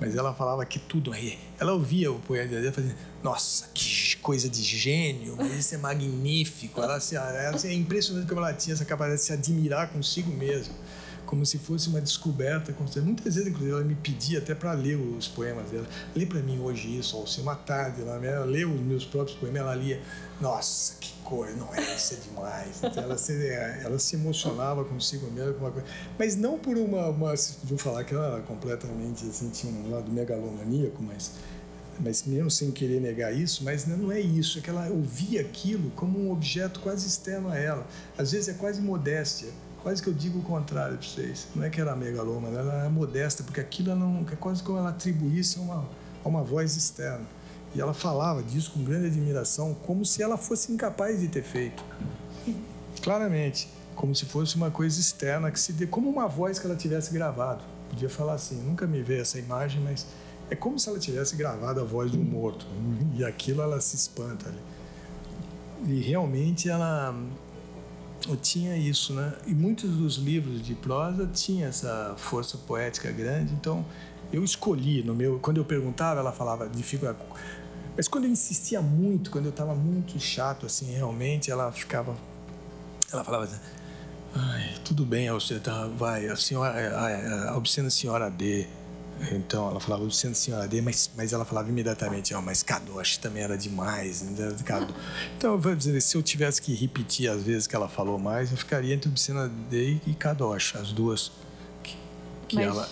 [0.00, 1.38] mas ela falava que tudo aí.
[1.58, 5.78] Ela ouvia o poema dela e fazia, nossa, que coisa de gênio, mas isso é
[5.78, 6.80] magnífico.
[6.80, 10.74] Ela, assim, ela, é impressionante como ela tinha essa capacidade de se admirar consigo mesma
[11.28, 12.74] como se fosse uma descoberta.
[13.02, 15.86] Muitas vezes, inclusive, ela me pedia até para ler os poemas dela.
[16.16, 19.36] Lê para mim hoje isso, ou se uma tarde, ela, ela lê os meus próprios
[19.38, 20.00] poemas, ela lia,
[20.40, 22.82] nossa, que coisa, não é, isso é demais.
[22.82, 25.86] Então, ela, se, ela se emocionava consigo mesma com uma coisa.
[26.18, 27.34] Mas não por uma, uma
[27.76, 31.32] falar que ela era completamente, assim, tinha um lado megalomaníaco, mas
[32.00, 35.90] mas mesmo sem querer negar isso, mas não é isso, é que ela ouvia aquilo
[35.96, 37.84] como um objeto quase externo a ela.
[38.16, 39.48] Às vezes é quase modéstia
[39.82, 41.48] quase que eu digo o contrário para vocês.
[41.54, 44.90] Não é que era megaloma, ela era modesta, porque aquilo não, é quase como ela
[44.90, 45.88] atribuísse a uma,
[46.24, 47.26] a uma voz externa.
[47.74, 51.82] E ela falava disso com grande admiração, como se ela fosse incapaz de ter feito.
[53.02, 56.76] Claramente, como se fosse uma coisa externa, que se dê, como uma voz que ela
[56.76, 57.62] tivesse gravado.
[57.90, 60.06] Podia falar assim, nunca me veio essa imagem, mas
[60.50, 62.66] é como se ela tivesse gravado a voz de um morto.
[63.16, 64.58] E aquilo ela se espanta ali.
[65.86, 67.14] E realmente ela
[68.36, 69.32] tinha isso, né?
[69.46, 73.84] E muitos dos livros de prosa tinham essa força poética grande, então
[74.32, 77.18] eu escolhi no meu, quando eu perguntava, ela falava dificuldade.
[77.96, 82.16] Mas quando eu insistia muito, quando eu estava muito chato assim, realmente, ela ficava
[83.12, 83.58] ela falava assim,
[84.34, 88.66] Ai, tudo bem, você tá, vai, a senhora, a, a obscena senhora D,
[89.32, 93.42] então ela falava Luciana Senhora D, mas, mas ela falava imediatamente, oh, mas Kadosh também
[93.42, 94.22] era demais.
[94.22, 94.56] Né?
[95.36, 98.56] Então vou dizer, se eu tivesse que repetir as vezes que ela falou mais, eu
[98.56, 101.32] ficaria entre Luciana D e Kadosh, as duas
[101.82, 101.96] que,
[102.48, 102.66] que mas...
[102.66, 102.88] ela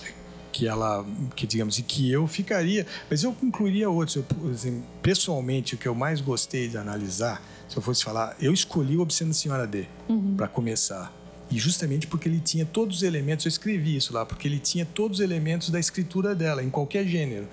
[0.57, 4.17] que ela, que digamos, e que eu ficaria, mas eu incluiria outros.
[4.17, 8.55] Eu, assim, pessoalmente, o que eu mais gostei de analisar, se eu fosse falar, eu
[8.55, 10.35] escolhi o Obscena Senhora D uhum.
[10.35, 11.12] para começar
[11.51, 14.85] e justamente porque ele tinha todos os elementos, eu escrevi isso lá, porque ele tinha
[14.85, 17.47] todos os elementos da escritura dela, em qualquer gênero.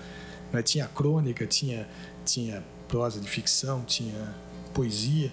[0.52, 0.62] Né?
[0.62, 1.86] Tinha crônica, tinha,
[2.24, 4.34] tinha prosa de ficção, tinha
[4.72, 5.30] poesia.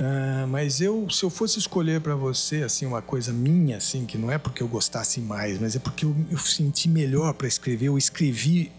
[0.00, 4.16] Uh, mas eu, se eu fosse escolher para você assim uma coisa minha, assim, que
[4.16, 7.86] não é porque eu gostasse mais, mas é porque eu, eu senti melhor para escrever,
[7.86, 8.70] eu escrevi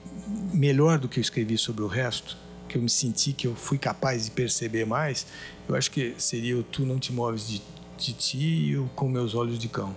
[0.54, 2.38] melhor do que eu escrevi sobre o resto,
[2.70, 5.26] que eu me senti que eu fui capaz de perceber mais,
[5.68, 7.62] eu acho que seria o Tu Não Te Moves de
[8.00, 9.96] de ti com meus olhos de cão.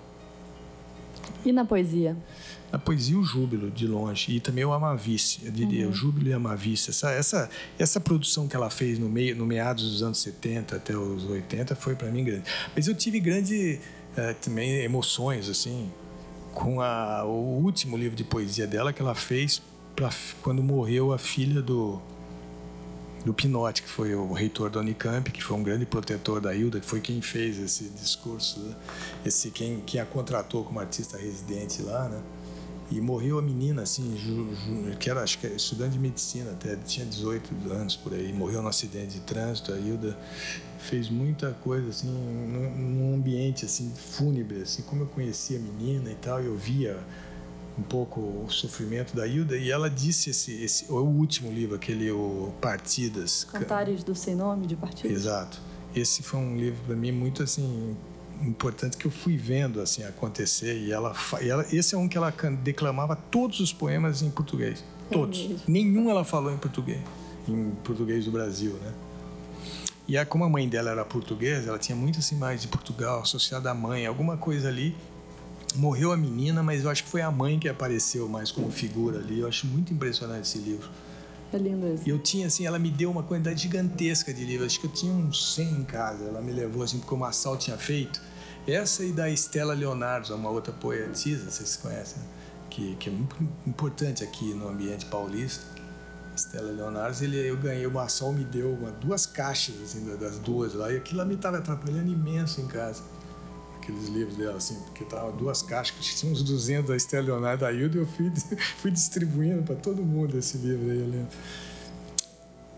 [1.45, 2.17] E na poesia?
[2.71, 4.37] Na poesia, o Júbilo, de longe.
[4.37, 5.85] E também o Amavice, eu diria.
[5.85, 5.93] Uhum.
[5.93, 6.91] O Júbilo e Amavice.
[6.91, 10.97] Essa, essa, essa produção que ela fez no, meio, no meados dos anos 70 até
[10.97, 12.45] os 80 foi para mim grande.
[12.75, 13.79] Mas eu tive grande
[14.17, 15.91] é, também emoções, assim,
[16.55, 19.61] com a, o último livro de poesia dela que ela fez
[19.95, 20.11] pra,
[20.43, 22.01] quando morreu a filha do
[23.25, 26.81] do Pinotti, que foi o reitor da Unicamp, que foi um grande protetor da Hilda,
[26.81, 28.75] que foi quem fez esse discurso, né?
[29.25, 32.21] esse quem, quem a contratou como artista residente lá, né?
[32.91, 36.51] E morreu a menina, assim, ju, ju, que era, acho que era estudante de medicina
[36.51, 39.73] até, tinha 18 anos por aí, morreu num acidente de trânsito.
[39.73, 40.19] A Hilda
[40.79, 46.11] fez muita coisa, assim, num, num ambiente, assim, fúnebre, assim, como eu conhecia a menina
[46.11, 47.03] e tal, eu via
[47.79, 52.11] um pouco o sofrimento da Hilda e ela disse esse, esse o último livro, aquele
[52.11, 53.45] o Partidas.
[53.45, 55.11] Cantares do Sem Nome de Partidas.
[55.11, 55.61] Exato.
[55.95, 57.97] Esse foi um livro para mim muito assim
[58.43, 62.17] importante que eu fui vendo assim acontecer e ela, e ela esse é um que
[62.17, 62.33] ela
[62.63, 65.49] declamava todos os poemas em português, é todos.
[65.67, 67.01] Nenhum ela falou em português,
[67.49, 68.93] em português do Brasil, né?
[70.09, 73.71] E a, como a mãe dela era portuguesa, ela tinha muitas imagens de Portugal associada
[73.71, 74.97] à mãe, alguma coisa ali
[75.75, 79.19] morreu a menina, mas eu acho que foi a mãe que apareceu mais como figura
[79.19, 79.41] ali.
[79.41, 80.89] Eu acho muito impressionante esse livro.
[81.53, 82.09] É lindo esse.
[82.09, 84.67] Eu tinha, assim, ela me deu uma quantidade gigantesca de livros.
[84.67, 86.25] Acho que eu tinha uns 100 em casa.
[86.25, 88.21] Ela me levou, assim, porque o Massal tinha feito.
[88.67, 92.29] Essa e da Estela Leonardo, uma outra poetisa, vocês conhecem, né?
[92.71, 95.65] que, que é muito importante aqui no ambiente paulista.
[96.35, 100.73] Estela Leonardo, ele, eu ganhei, o Massal me deu uma, duas caixas, assim, das duas
[100.73, 100.91] lá.
[100.91, 103.03] E aquilo me estava atrapalhando imenso em casa
[103.83, 107.69] aqueles livros dela, assim, porque tava duas caixas, que tinha uns 200 da Estela Leonardo
[107.69, 108.33] e eu fui,
[108.79, 111.37] fui distribuindo para todo mundo esse livro aí, eu lembro.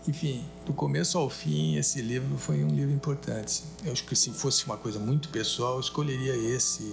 [0.07, 3.63] Enfim, do começo ao fim, esse livro foi um livro importante.
[3.83, 6.83] Eu acho que se fosse uma coisa muito pessoal, eu escolheria esse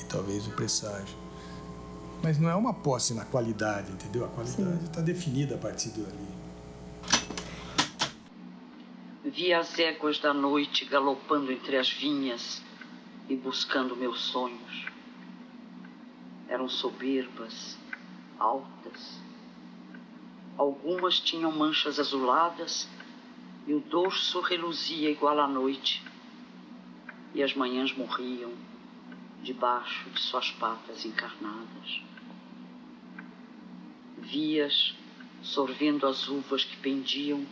[0.00, 1.16] e talvez o Presságio.
[2.22, 4.24] Mas não é uma posse na qualidade, entendeu?
[4.24, 6.34] A qualidade está definida a partir dali.
[9.24, 12.63] Vi as éguas da noite galopando entre as vinhas
[13.28, 14.86] e buscando meus sonhos.
[16.48, 17.78] Eram soberbas,
[18.38, 19.20] altas.
[20.56, 22.88] Algumas tinham manchas azuladas
[23.66, 26.02] e o dorso reluzia igual à noite.
[27.34, 28.52] E as manhãs morriam
[29.42, 32.02] debaixo de suas patas encarnadas.
[34.18, 34.94] Vias
[35.42, 37.44] sorvendo as uvas que pendiam,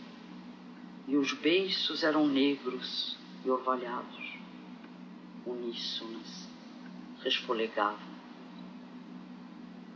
[1.07, 4.22] e os beiços eram negros e orvalhados
[5.45, 6.49] uníssonas,
[7.23, 8.13] resfolegavam.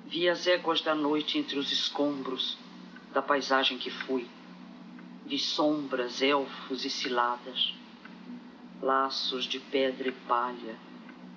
[0.05, 2.57] Vi as éguas da noite entre os escombros
[3.13, 4.27] da paisagem que fui.
[5.25, 7.73] Vi sombras, elfos e ciladas,
[8.81, 10.77] laços de pedra e palha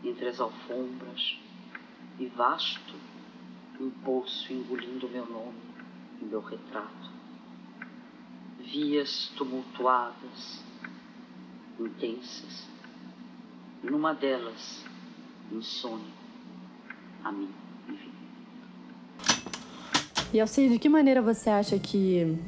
[0.05, 1.37] entre as alfombras,
[2.18, 2.94] e vasto
[3.81, 5.59] um poço engolindo meu nome
[6.20, 7.11] e meu retrato.
[8.59, 10.62] Vias tumultuadas,
[11.79, 12.68] intensas,
[13.83, 14.85] numa delas,
[15.51, 16.07] insônia,
[17.25, 17.51] a mim.
[20.33, 22.38] E Alcir, de que maneira você acha que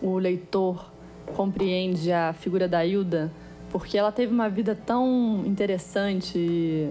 [0.00, 0.92] o leitor
[1.34, 3.32] compreende a figura da Hilda?
[3.70, 6.90] Porque ela teve uma vida tão interessante e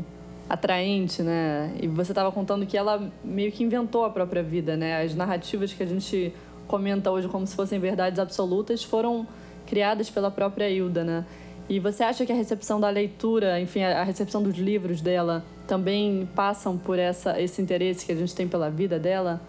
[0.50, 1.74] atraente, né?
[1.82, 5.02] E você estava contando que ela meio que inventou a própria vida, né?
[5.02, 6.34] As narrativas que a gente
[6.68, 9.26] comenta hoje como se fossem verdades absolutas foram
[9.66, 11.26] criadas pela própria Hilda, né?
[11.68, 16.30] E você acha que a recepção da leitura, enfim, a recepção dos livros dela também
[16.36, 19.42] passam por essa, esse interesse que a gente tem pela vida dela?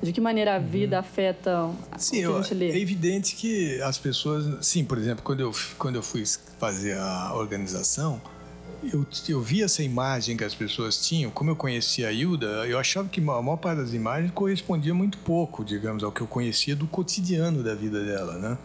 [0.00, 1.00] De que maneira a vida uhum.
[1.00, 2.70] afeta sim, o que a gente lê?
[2.70, 4.64] É evidente que as pessoas...
[4.64, 6.22] Sim, por exemplo, quando eu, quando eu fui
[6.58, 8.20] fazer a organização,
[8.92, 11.30] eu, eu vi essa imagem que as pessoas tinham.
[11.30, 15.18] Como eu conhecia a Hilda, eu achava que a maior parte das imagens correspondia muito
[15.18, 18.58] pouco, digamos, ao que eu conhecia do cotidiano da vida dela, né?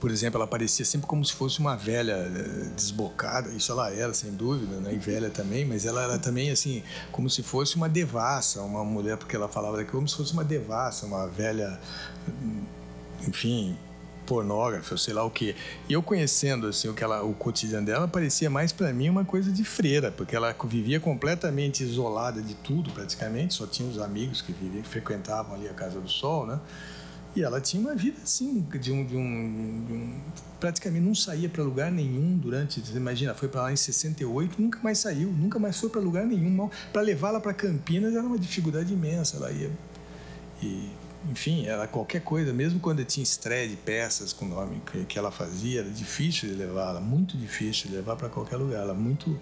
[0.00, 4.12] Por exemplo, ela parecia sempre como se fosse uma velha eh, desbocada, isso ela era,
[4.12, 4.92] sem dúvida, né?
[4.92, 9.16] e velha também, mas ela era também assim, como se fosse uma devassa, uma mulher,
[9.16, 11.80] porque ela falava daqui como se fosse uma devassa, uma velha,
[13.26, 13.76] enfim,
[14.26, 15.54] pornógrafa, sei lá o que.
[15.88, 19.24] E eu conhecendo assim o que ela, o cotidiano dela parecia mais para mim uma
[19.24, 24.42] coisa de freira, porque ela vivia completamente isolada de tudo, praticamente, só tinha os amigos
[24.42, 26.60] que viviam, que frequentavam ali a Casa do Sol, né?
[27.36, 29.04] E ela tinha uma vida assim, de um.
[29.04, 30.20] De um, de um
[30.58, 32.82] praticamente não saía para lugar nenhum durante.
[32.96, 36.70] Imagina, foi para lá em 68, nunca mais saiu, nunca mais foi para lugar nenhum.
[36.90, 39.36] Para levá-la para Campinas era uma dificuldade imensa.
[39.36, 39.70] Ela ia.
[40.62, 40.90] E,
[41.30, 45.18] enfim, era qualquer coisa, mesmo quando tinha estreia de peças com o nome que, que
[45.18, 48.80] ela fazia, era difícil de levá-la, muito difícil de levar para qualquer lugar.
[48.80, 49.38] Ela muito.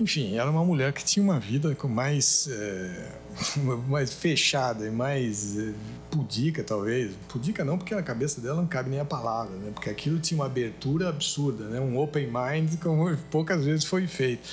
[0.00, 2.48] Enfim, era uma mulher que tinha uma vida mais.
[2.50, 3.28] É
[3.88, 5.72] mais fechada e mais eh,
[6.10, 7.14] pudica, talvez.
[7.28, 9.70] Pudica não, porque na cabeça dela não cabe nem a palavra, né?
[9.72, 11.80] Porque aquilo tinha uma abertura absurda, né?
[11.80, 14.48] Um open mind como poucas vezes foi feito.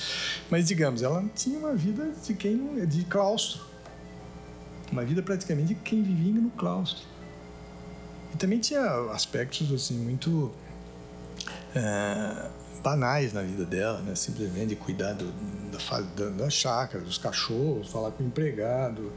[0.50, 2.86] Mas, digamos, ela tinha uma vida de quem...
[2.86, 3.62] de claustro.
[4.92, 7.04] Uma vida praticamente de quem vivia no claustro.
[8.34, 10.52] E também tinha aspectos, assim, muito...
[11.74, 12.50] é,
[12.86, 14.14] banais na vida dela, né?
[14.14, 15.26] Simplesmente cuidar do,
[15.72, 19.12] da, da, chácara, dos cachorros, falar com o empregado,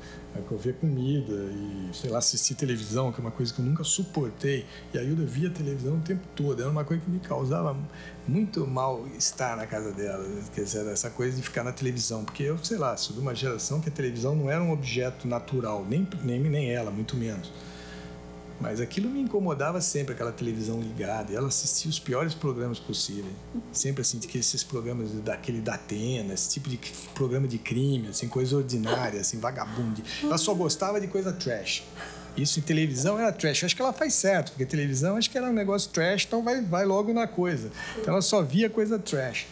[0.59, 4.65] ver comida e, sei lá, assistir televisão, que é uma coisa que eu nunca suportei.
[4.95, 6.63] E a Hilda via televisão o tempo todo.
[6.63, 7.77] Era uma coisa que me causava
[8.27, 10.25] muito mal estar na casa dela.
[10.55, 12.25] Quer dizer, essa coisa de ficar na televisão.
[12.25, 15.29] Porque eu, sei lá, sou de uma geração que a televisão não era um objeto
[15.29, 17.53] natural, nem, nem, nem ela, muito menos.
[18.61, 21.33] Mas aquilo me incomodava sempre, aquela televisão ligada.
[21.33, 23.35] E ela assistia os piores programas possíveis.
[23.73, 26.79] Sempre assim, esses programas daquele da Atena, esse tipo de
[27.15, 30.03] programa de crime, assim, coisa ordinária, assim, vagabundo.
[30.23, 31.85] Ela só gostava de coisa trash.
[32.37, 33.63] Isso em televisão era trash.
[33.63, 36.43] Eu acho que ela faz certo, porque televisão acho que era um negócio trash, então
[36.43, 37.71] vai, vai logo na coisa.
[37.99, 39.47] Então ela só via coisa trash.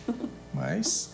[0.53, 1.11] Mas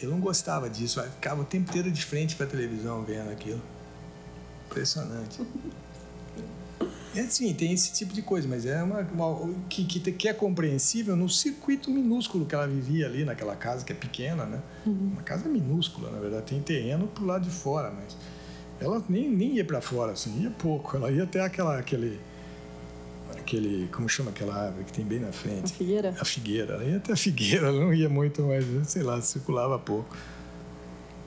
[0.00, 1.00] eu não gostava disso.
[1.00, 3.60] Eu ficava o tempo inteiro de frente para a televisão vendo aquilo.
[4.66, 5.40] Impressionante.
[7.14, 10.32] É sim, tem esse tipo de coisa, mas é uma, uma que, que, que, é
[10.32, 14.60] compreensível no circuito minúsculo que ela vivia ali naquela casa, que é pequena, né?
[14.84, 15.12] Uhum.
[15.12, 18.16] Uma casa minúscula, na verdade, tem terreno pro lado de fora, mas
[18.80, 20.96] ela nem, nem ia para fora, assim, ia pouco.
[20.96, 22.18] Ela ia até aquela, aquele,
[23.36, 25.72] aquele, como chama aquela árvore que tem bem na frente?
[25.72, 26.14] A figueira.
[26.20, 26.74] A figueira.
[26.74, 30.16] Ela ia até a figueira, ela não ia muito, mas sei lá, circulava pouco.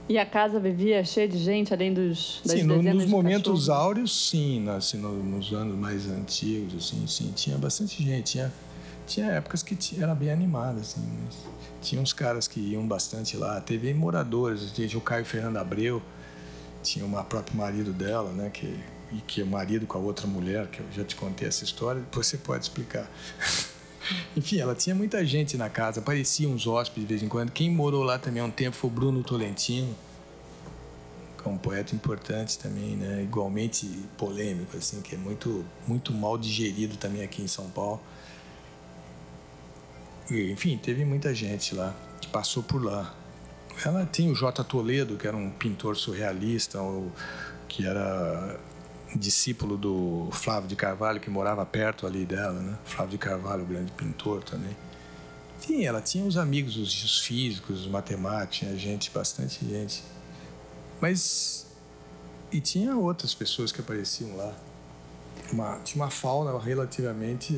[0.10, 4.30] E a casa vivia cheia de gente, além dos das sim, no, nos momentos áureos,
[4.30, 8.32] sim, né, assim, no, nos anos mais antigos, assim, sim, tinha bastante gente.
[8.32, 8.54] Tinha,
[9.06, 11.02] tinha épocas que tinha, era bem animada, assim,
[11.82, 13.60] tinha uns caras que iam bastante lá.
[13.60, 16.02] Teve moradores, tinha o Caio Fernando Abreu,
[16.82, 18.78] tinha o próprio marido dela, né, que
[19.12, 22.02] e que é marido com a outra mulher, que eu já te contei essa história,
[22.02, 23.10] depois você pode explicar.
[24.36, 27.52] Enfim, ela tinha muita gente na casa, apareciam uns hóspedes de vez em quando.
[27.52, 29.96] Quem morou lá também há um tempo foi o Bruno Tolentino,
[31.42, 33.24] que é um poeta importante também, né?
[33.24, 33.88] Igualmente
[34.18, 38.02] polêmico, assim, que é muito, muito mal digerido também aqui em São Paulo.
[40.30, 43.16] E, enfim, teve muita gente lá que passou por lá.
[43.86, 44.64] Ela tem o J.
[44.64, 46.80] Toledo, que era um pintor surrealista,
[47.68, 48.60] que era
[49.18, 52.78] discípulo do Flávio de Carvalho, que morava perto ali dela, né?
[52.86, 54.76] Flávio de Carvalho, grande pintor também.
[55.60, 60.04] Sim, ela tinha os amigos, os, os físicos, os matemáticos, tinha gente, bastante gente.
[61.02, 61.66] Mas.
[62.52, 64.54] E tinha outras pessoas que apareciam lá.
[65.52, 67.54] Uma, tinha uma fauna relativamente.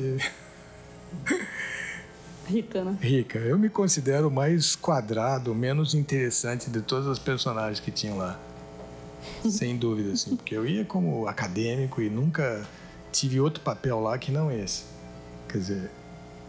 [2.46, 2.98] Rica, né?
[3.00, 3.38] Rica.
[3.38, 8.38] Eu me considero mais quadrado, menos interessante de todos os personagens que tinham lá.
[9.48, 10.36] Sem dúvida, assim.
[10.36, 12.66] Porque eu ia como acadêmico e nunca
[13.12, 14.84] tive outro papel lá que não esse.
[15.48, 15.90] Quer dizer,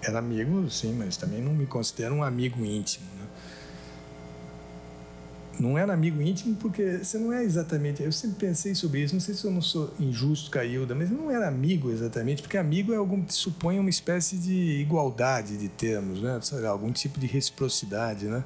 [0.02, 3.28] era amigo, sim, mas também não me considero um amigo íntimo, né?
[5.60, 8.02] Não era amigo íntimo porque você não é exatamente.
[8.02, 9.14] Eu sempre pensei sobre isso.
[9.14, 12.42] Não sei se eu não sou injusto com a Hilda, mas não era amigo exatamente,
[12.42, 16.40] porque amigo é algum supõe uma espécie de igualdade de termos, né?
[16.68, 18.44] Algum tipo de reciprocidade, né?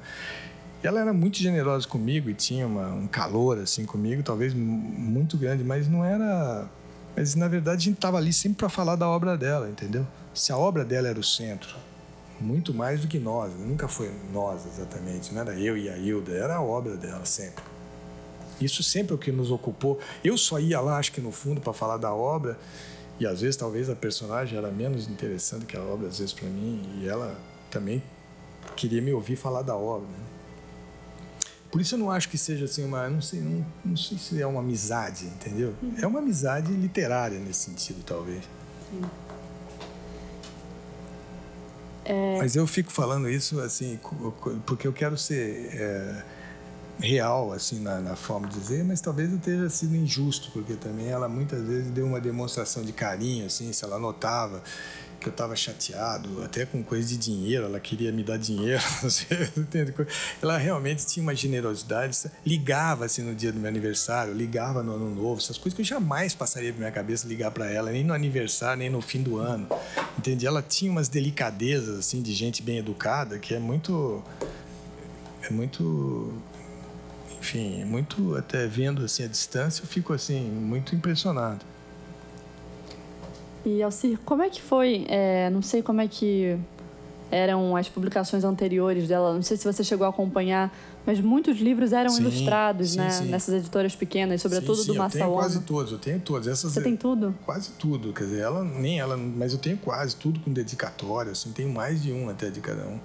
[0.86, 5.64] Ela era muito generosa comigo e tinha uma, um calor assim comigo, talvez muito grande,
[5.64, 6.68] mas não era.
[7.16, 10.06] Mas na verdade a gente estava ali sempre para falar da obra dela, entendeu?
[10.34, 11.74] Se a obra dela era o centro,
[12.40, 16.32] muito mais do que nós, nunca foi nós exatamente, não era eu e a Hilda,
[16.32, 17.64] era a obra dela sempre.
[18.60, 19.98] Isso sempre é o que nos ocupou.
[20.22, 22.58] Eu só ia lá, acho que no fundo, para falar da obra,
[23.18, 26.48] e às vezes talvez a personagem era menos interessante que a obra, às vezes para
[26.48, 27.34] mim, e ela
[27.70, 28.02] também
[28.74, 30.06] queria me ouvir falar da obra.
[30.06, 30.35] Né?
[31.70, 34.40] Por isso eu não acho que seja assim uma, não sei, não, não sei se
[34.40, 35.74] é uma amizade, entendeu?
[35.82, 35.94] Uhum.
[36.00, 38.42] É uma amizade literária nesse sentido, talvez.
[38.90, 39.02] Sim.
[42.06, 42.38] É...
[42.38, 43.98] Mas eu fico falando isso assim
[44.64, 46.22] porque eu quero ser é,
[47.00, 51.08] real assim na, na, forma de dizer, mas talvez eu tenha sido injusto porque também
[51.08, 54.62] ela muitas vezes deu uma demonstração de carinho assim, se ela notava
[55.20, 58.82] que eu estava chateado, até com coisa de dinheiro, ela queria me dar dinheiro,
[60.42, 65.14] ela realmente tinha uma generosidade, ligava assim no dia do meu aniversário, ligava no ano
[65.14, 68.12] novo, essas coisas que eu jamais passaria pela minha cabeça ligar para ela, nem no
[68.12, 69.68] aniversário, nem no fim do ano,
[70.18, 70.46] entende?
[70.46, 74.22] Ela tinha umas delicadezas assim de gente bem educada que é muito
[75.42, 76.32] é muito
[77.38, 81.64] enfim, muito até vendo assim a distância, eu fico assim muito impressionado.
[83.66, 85.04] E Alcir, como é que foi?
[85.08, 86.56] É, não sei como é que
[87.32, 89.34] eram as publicações anteriores dela.
[89.34, 90.72] Não sei se você chegou a acompanhar,
[91.04, 93.10] mas muitos livros eram sim, ilustrados, sim, né?
[93.10, 93.24] Sim.
[93.24, 96.46] Nessas editoras pequenas, sobretudo do Massa Eu tenho quase todos, eu tenho todos.
[96.46, 97.34] Essas você é, tem tudo?
[97.44, 98.12] Quase tudo.
[98.12, 102.00] Quer dizer, ela, nem ela, mas eu tenho quase tudo com dedicatória, assim, tenho mais
[102.00, 103.00] de um até de cada um.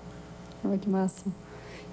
[0.63, 1.25] Olha que massa.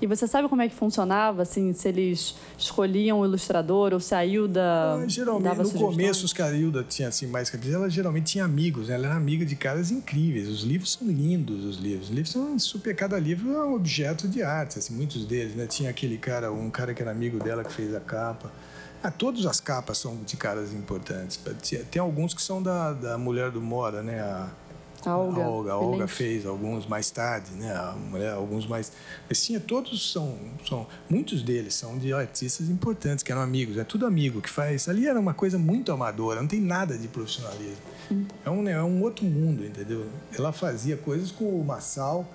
[0.00, 4.14] E você sabe como é que funcionava, assim, se eles escolhiam o ilustrador ou se
[4.14, 7.90] a Hilda ah, Geralmente, no começo, os que a Hilda tinha assim, mais cabeça, ela
[7.90, 8.94] geralmente tinha amigos, né?
[8.94, 10.48] ela era amiga de caras incríveis.
[10.48, 12.08] Os livros são lindos, os livros.
[12.08, 15.66] Os livros são super, cada livro é um objeto de arte, assim, muitos deles, né?
[15.66, 18.52] Tinha aquele cara, um cara que era amigo dela que fez a capa.
[19.02, 21.38] Ah, todas as capas são de caras importantes.
[21.90, 24.20] Tem alguns que são da, da mulher do Mora, né?
[24.20, 24.48] A,
[25.04, 25.42] a Olga.
[25.42, 27.72] A Olga, a Olga fez alguns mais tarde, né?
[27.72, 28.92] A mulher, alguns mais.
[29.28, 30.36] Mas sim, todos são,
[30.66, 30.86] são.
[31.08, 33.76] Muitos deles são de artistas importantes, que eram amigos.
[33.76, 34.88] É tudo amigo que faz.
[34.88, 37.76] Ali era uma coisa muito amadora, não tem nada de profissionalismo.
[38.10, 38.24] Hum.
[38.44, 40.06] É, um, é um outro mundo, entendeu?
[40.36, 42.26] Ela fazia coisas com o Massal,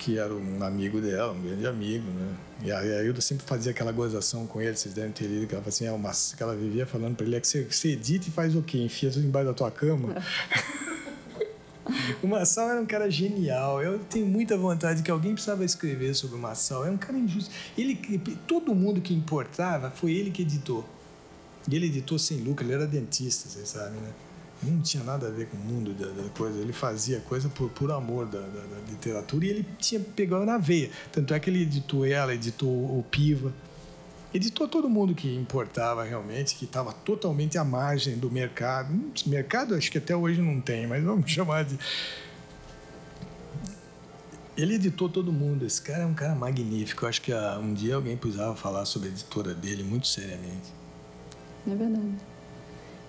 [0.00, 2.34] que era um amigo dela, um grande amigo, né?
[2.62, 5.62] E a Hilda sempre fazia aquela gozação com ele, vocês devem ter lido, que ela,
[5.66, 8.30] assim, é uma, que ela vivia falando para ele é que você, você edita e
[8.30, 8.78] faz o quê?
[8.78, 10.14] Enfia tudo embaixo da tua cama?
[12.22, 13.82] o Massal era um cara genial.
[13.82, 16.86] Eu tenho muita vontade que alguém precisava escrever sobre o Massal.
[16.86, 17.50] É um cara injusto.
[17.76, 17.96] Ele,
[18.46, 20.84] todo mundo que importava foi ele que editou.
[21.70, 24.10] E ele editou sem lucro, ele era dentista, vocês sabem, né?
[24.62, 26.58] Não tinha nada a ver com o mundo da, da coisa.
[26.58, 30.58] Ele fazia coisa por, por amor da, da, da, literatura e ele tinha pegado na
[30.58, 30.90] veia.
[31.10, 33.52] Tanto é que ele editou ela, editou o Piva
[34.32, 38.92] editou todo mundo que importava realmente, que estava totalmente à margem do mercado.
[39.26, 41.78] Mercado acho que até hoje não tem, mas vamos chamar de.
[44.56, 45.64] Ele editou todo mundo.
[45.64, 47.04] Esse cara é um cara magnífico.
[47.04, 50.72] Eu acho que ah, um dia alguém precisava falar sobre a editora dele muito seriamente.
[51.66, 52.14] É verdade.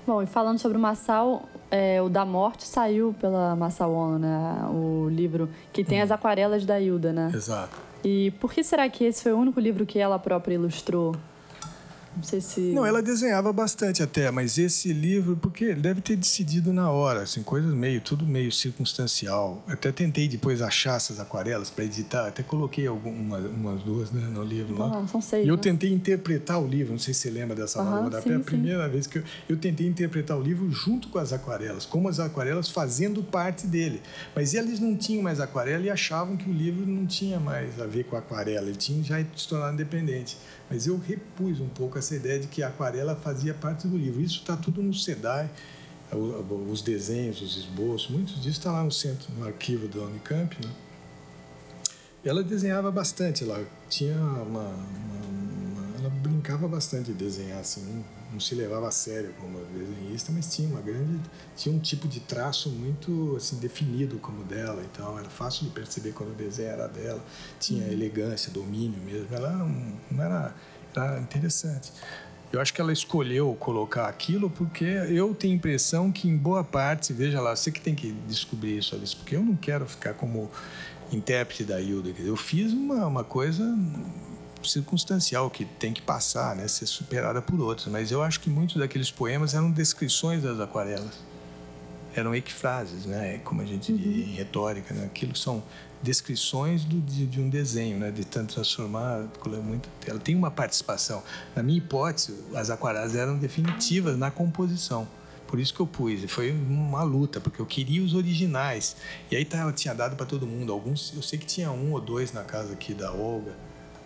[0.05, 4.65] Bom, e falando sobre o Massal, é, o Da Morte saiu pela Massal Ono, né?
[4.73, 6.03] O livro que tem hum.
[6.03, 7.31] as aquarelas da Hilda, né?
[7.33, 7.90] Exato.
[8.03, 11.15] E por que será que esse foi o único livro que ela própria ilustrou?
[12.15, 12.59] Não sei se.
[12.59, 17.21] Não, ela desenhava bastante até, mas esse livro, porque ele deve ter decidido na hora,
[17.21, 19.63] assim, coisas meio, tudo meio circunstancial.
[19.67, 24.43] Até tentei depois achar essas aquarelas para editar, até coloquei algumas umas duas né, no
[24.43, 25.01] livro lá.
[25.03, 25.45] Ah, são seis.
[25.45, 25.61] E eu né?
[25.61, 28.85] tentei interpretar o livro, não sei se você lembra dessa uhum, da sim, a primeira
[28.85, 28.91] sim.
[28.91, 32.69] vez que eu, eu tentei interpretar o livro junto com as aquarelas, como as aquarelas
[32.69, 34.01] fazendo parte dele.
[34.35, 37.85] Mas eles não tinham mais aquarela e achavam que o livro não tinha mais a
[37.85, 40.37] ver com aquarela, ele tinha já se tornado independente.
[40.71, 44.21] Mas eu repus um pouco essa ideia de que a aquarela fazia parte do livro.
[44.21, 45.49] Isso está tudo no SEDAI,
[46.69, 50.55] os desenhos, os esboços, muitos disso está lá no centro, no arquivo da Unicamp.
[50.65, 50.71] Né?
[52.23, 54.75] Ela desenhava bastante, ela tinha uma, uma,
[56.21, 58.03] brincava bastante de desenhar assim, não,
[58.33, 61.19] não, se levava a sério como desenhista, mas tinha uma grande,
[61.55, 66.13] tinha um tipo de traço muito assim definido como dela, então era fácil de perceber
[66.13, 67.23] quando o desenho era dela,
[67.59, 67.91] tinha uhum.
[67.91, 70.53] elegância, domínio mesmo, ela não, não era
[70.93, 71.91] Tá interessante.
[72.51, 76.63] Eu acho que ela escolheu colocar aquilo porque eu tenho a impressão que, em boa
[76.63, 80.13] parte, veja lá, você que tem que descobrir isso, Alice, porque eu não quero ficar
[80.13, 80.51] como
[81.13, 82.09] intérprete da Hilda.
[82.19, 83.63] Eu fiz uma, uma coisa
[84.67, 87.87] circunstancial que tem que passar, né, ser superada por outros.
[87.87, 91.19] Mas eu acho que muitos daqueles poemas eram descrições das aquarelas.
[92.13, 94.31] Eram equifrases, né, como a gente diz uhum.
[94.31, 94.93] em retórica.
[94.93, 95.05] Né?
[95.05, 95.63] Aquilo são
[96.01, 98.11] descrições do, de, de, um desenho, né?
[98.11, 101.23] de tanto transformar, é muito, ela tem uma participação.
[101.55, 105.07] Na minha hipótese, as aquarelas eram definitivas na composição.
[105.51, 106.23] Por isso que eu pus.
[106.31, 108.95] Foi uma luta, porque eu queria os originais.
[109.29, 110.71] E aí tá, eu tinha dado para todo mundo.
[110.71, 113.53] Alguns, eu sei que tinha um ou dois na casa aqui da Olga.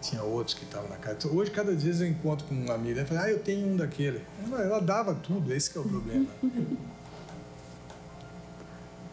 [0.10, 1.28] Tinha outros que estavam na casa.
[1.28, 4.22] Hoje, cada vez eu encontro com uma amiga e falo, ah, eu tenho um daquele.
[4.45, 6.28] Ela, ela dava tudo, esse que é o problema.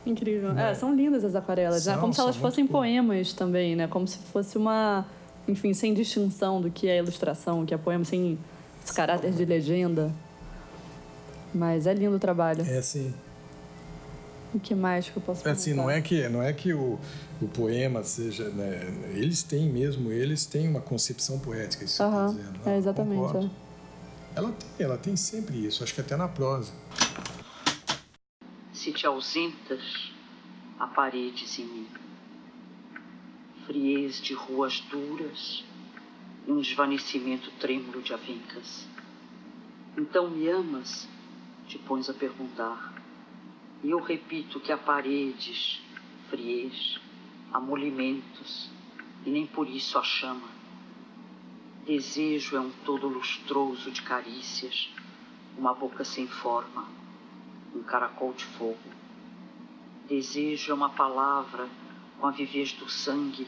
[0.04, 0.58] Incrível.
[0.58, 1.92] É, são lindas as aquarelas, né?
[1.92, 2.00] são, né?
[2.00, 3.86] Como se elas fossem poemas também, né?
[3.86, 5.06] Como se fosse uma.
[5.46, 8.38] Enfim, sem distinção do que é ilustração, o que é poema, sem
[8.84, 10.12] esse caráter de legenda.
[11.54, 12.62] Mas é lindo o trabalho.
[12.62, 13.14] É, sim.
[14.54, 15.54] O que mais que eu posso falar?
[15.54, 16.98] É assim, não é que, não é que o,
[17.40, 18.48] o poema seja.
[18.50, 18.92] Né?
[19.14, 22.10] Eles têm mesmo, eles têm uma concepção poética, isso uhum.
[22.10, 22.68] você está dizendo.
[22.68, 23.36] É, exatamente.
[23.36, 23.50] É.
[24.34, 26.72] Ela tem, ela tem sempre isso, acho que até na prosa
[28.82, 30.10] se te ausentas,
[30.76, 31.88] há paredes em mim.
[33.64, 35.64] Friez de ruas duras
[36.48, 38.88] um desvanecimento trêmulo de avencas.
[39.96, 41.08] Então me amas?
[41.68, 42.91] Te pões a perguntar.
[43.82, 45.82] E eu repito que há paredes,
[46.28, 47.00] friez,
[47.52, 48.70] amolimentos,
[49.26, 50.48] e nem por isso a chama.
[51.84, 54.88] Desejo é um todo lustroso de carícias,
[55.56, 57.02] uma boca sem forma
[57.74, 58.78] um caracol de fogo.
[60.08, 61.68] Desejo é uma palavra
[62.18, 63.46] com a vivez do sangue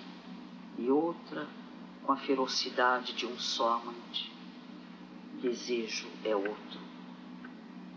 [0.79, 1.47] e outra
[2.03, 4.33] com a ferocidade de um só amante.
[5.41, 6.81] Desejo é outro,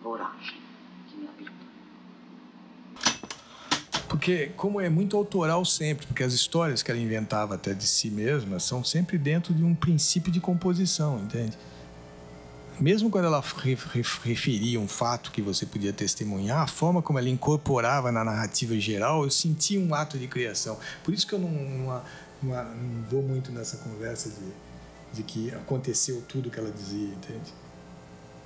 [0.02, 0.62] voragem
[1.08, 1.57] que me habita.
[4.08, 8.10] Porque, como é muito autoral sempre, porque as histórias que ela inventava até de si
[8.10, 11.58] mesma são sempre dentro de um princípio de composição, entende?
[12.80, 13.43] Mesmo quando ela
[14.24, 19.24] referia um fato que você podia testemunhar, a forma como ela incorporava na narrativa geral,
[19.24, 20.78] eu sentia um ato de criação.
[21.03, 22.01] Por isso que eu não, não,
[22.43, 27.51] não, não vou muito nessa conversa de, de que aconteceu tudo que ela dizia, entende?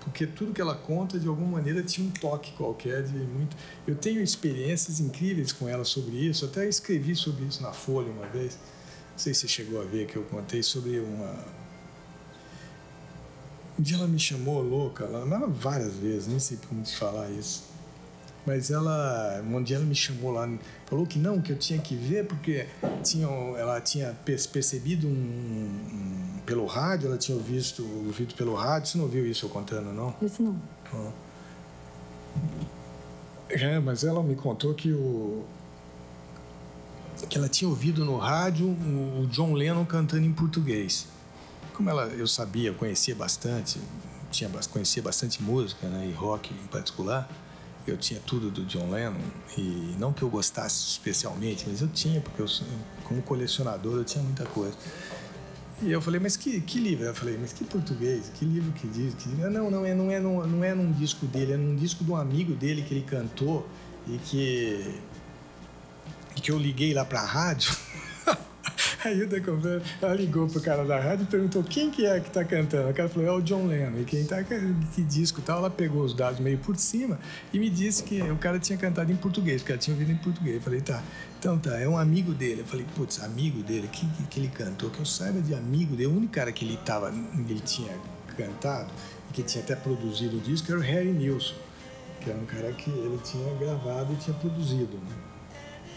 [0.02, 3.56] Porque tudo que ela conta de alguma maneira tinha um toque qualquer de muito.
[3.88, 8.28] Eu tenho experiências incríveis com ela sobre isso, até escrevi sobre isso na Folha uma
[8.28, 8.58] vez.
[9.12, 11.36] Não sei se chegou a ver que eu contei sobre uma.
[13.80, 17.71] Um dia ela me chamou louca, ela, várias vezes, nem sei como te falar isso.
[18.46, 20.50] Mas ela, um dia ela me chamou lá,
[20.88, 22.68] falou que não, que eu tinha que ver porque
[23.04, 28.90] tinha, ela tinha percebido um, um, pelo rádio, ela tinha visto, ouvido pelo rádio.
[28.90, 30.16] Você não viu isso eu contando, não?
[30.22, 31.14] Isso não.
[33.48, 35.44] É, mas ela me contou que o
[37.30, 41.08] que ela tinha ouvido no rádio o John Lennon cantando em português.
[41.72, 43.80] Como ela, eu sabia, eu conhecia bastante,
[44.32, 47.30] tinha conhecia bastante música, né, e rock em particular
[47.90, 49.20] eu tinha tudo do John Lennon
[49.58, 52.48] e não que eu gostasse especialmente, mas eu tinha porque eu
[53.06, 54.78] como colecionador eu tinha muita coisa.
[55.82, 57.06] E eu falei, mas que, que livro?
[57.06, 58.32] Eu falei, mas que português?
[58.36, 59.16] Que livro que diz?
[59.16, 59.30] Que...
[59.30, 62.12] Não, não é, não é, não, não é num disco dele, é num disco de
[62.12, 63.68] um amigo dele que ele cantou
[64.08, 65.02] e que
[66.36, 67.76] e que eu liguei lá para a rádio.
[69.04, 72.30] Aí o Decombrando, ela ligou pro cara da rádio e perguntou quem que é que
[72.30, 72.90] tá cantando.
[72.90, 74.00] O cara falou, é o John Lennon.
[74.00, 77.20] E quem tá, que disco tal, ela pegou os dados meio por cima
[77.52, 80.18] e me disse que o cara tinha cantado em português, porque ela tinha ouvido em
[80.18, 80.58] português.
[80.58, 81.02] Eu falei, tá,
[81.40, 82.62] então tá, é um amigo dele.
[82.62, 84.92] Eu falei, putz, amigo dele, que, que, que ele cantou?
[84.92, 86.10] Que eu saiba de amigo dele.
[86.10, 87.92] O único cara que ele tava, ele tinha
[88.38, 88.92] cantado,
[89.34, 91.56] que tinha até produzido o disco, era o Harry Nilsson,
[92.20, 95.31] que era um cara que ele tinha gravado e tinha produzido, né?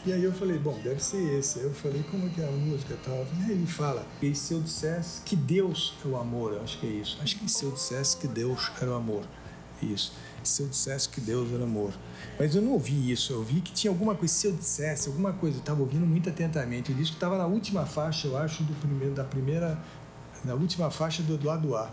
[0.06, 1.60] E aí eu falei, bom, deve ser esse.
[1.60, 3.14] Aí eu falei, como é que é a música tal?
[3.14, 6.90] Aí ele fala, e se eu dissesse que Deus é o amor, acho que é
[6.90, 7.18] isso.
[7.22, 9.24] Acho que se eu dissesse que Deus era o amor,
[9.80, 10.12] isso.
[10.42, 11.94] Se eu dissesse que Deus era amor.
[12.38, 15.32] Mas eu não ouvi isso, eu ouvi que tinha alguma coisa, se eu dissesse alguma
[15.32, 16.92] coisa, eu estava ouvindo muito atentamente.
[16.92, 19.78] O disco estava na última faixa, eu acho, do primeiro, da primeira,
[20.44, 21.90] na última faixa do, do lado A.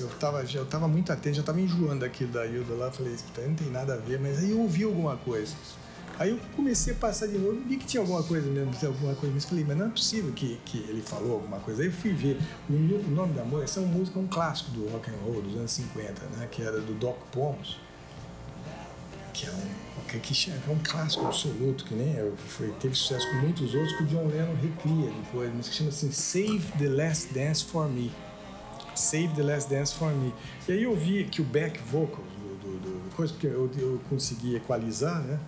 [0.00, 3.14] Eu estava eu tava muito atento, já estava enjoando daquilo da Hilda lá, falei,
[3.46, 5.54] não tem nada a ver, mas aí eu ouvi alguma coisa.
[6.18, 8.88] Aí eu comecei a passar de novo e vi que tinha alguma coisa mesmo, tinha
[8.88, 9.48] alguma coisa mesmo.
[9.48, 11.82] Falei, mas não é possível que, que ele falou alguma coisa.
[11.82, 12.38] Aí eu fui ver
[12.68, 15.42] o, o nome da música, essa é uma música, um clássico do rock and roll
[15.42, 16.48] dos anos 50, né?
[16.50, 17.78] Que era do Doc Pomus,
[19.32, 23.28] que é um, que, que é um clássico absoluto, que nem é, foi, teve sucesso
[23.30, 26.88] com muitos outros, que o John Lennon recria depois, mas que chama assim Save the
[26.88, 28.12] Last Dance for Me.
[28.94, 30.32] Save the Last Dance for Me.
[30.68, 34.00] E aí eu vi que o back vocals do, do, do coisa, porque eu, eu
[34.08, 35.40] consegui equalizar, né?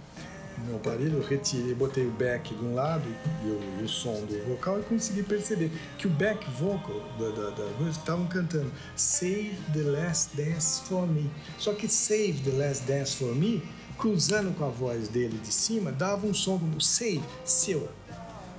[0.65, 3.05] Meu aparelho, eu retirei, botei o back de um lado
[3.45, 7.51] e o, o som do vocal e consegui perceber que o back vocal da, da,
[7.51, 11.31] da música estavam cantando Save the Last Dance for Me.
[11.59, 13.63] Só que Save the Last Dance for Me,
[13.99, 17.89] cruzando com a voz dele de cima, dava um som como Save, seu,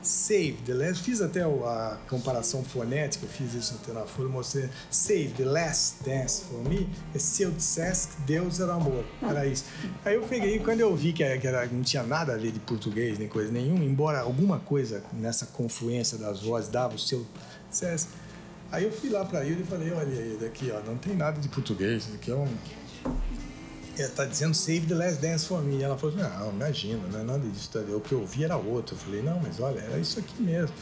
[0.02, 1.04] Save the last.
[1.04, 4.70] Fiz até a comparação fonética, fiz isso na folha, mostrei.
[4.90, 6.90] Save the last dance for me.
[7.14, 9.06] É se eu dissesse que Deus era amor.
[9.22, 9.66] Era isso.
[10.06, 12.52] Aí eu peguei, quando eu vi que, era, que era, não tinha nada a ver
[12.52, 17.26] de português nem coisa nenhuma, embora alguma coisa nessa confluência das vozes dava o seu
[17.70, 18.08] dissesse.
[18.72, 21.48] Aí eu fui lá para ele e falei: olha daqui, ó, não tem nada de
[21.48, 22.48] português, isso aqui é um
[24.08, 25.78] tá dizendo Save the Last Dance for Me.
[25.78, 27.70] E ela falou assim, não, imagina, não é nada disso.
[27.72, 27.80] Tá?
[27.80, 28.96] O que eu ouvi era outro.
[28.96, 30.76] Eu falei, não, mas olha, era isso aqui mesmo.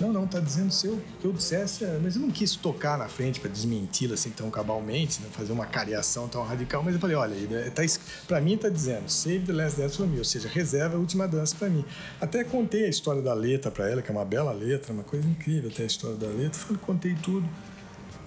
[0.00, 2.96] Não, não, tá dizendo se eu, que eu dissesse, é, mas eu não quis tocar
[2.96, 7.00] na frente para desmenti-la assim tão cabalmente, né, fazer uma cariação tão radical, mas eu
[7.00, 7.36] falei, olha,
[7.70, 7.82] tá,
[8.26, 11.28] para mim tá dizendo Save the Last Dance for Me, ou seja, reserva a última
[11.28, 11.84] dança para mim.
[12.18, 15.28] Até contei a história da letra para ela, que é uma bela letra, uma coisa
[15.28, 17.46] incrível até a história da letra, falei, contei tudo.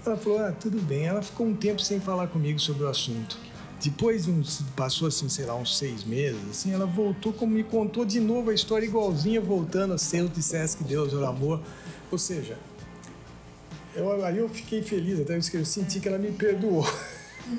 [0.05, 1.05] Ela falou, ah, tudo bem.
[1.05, 3.37] Ela ficou um tempo sem falar comigo sobre o assunto.
[3.83, 8.05] Depois uns, passou assim, sei lá, uns seis meses, assim, ela voltou, como me contou
[8.05, 11.61] de novo a história igualzinha, voltando a se eu dissesse que Deus era amor.
[12.09, 12.57] Ou seja,
[13.93, 16.87] eu, aí eu fiquei feliz, até eu senti que ela me perdoou.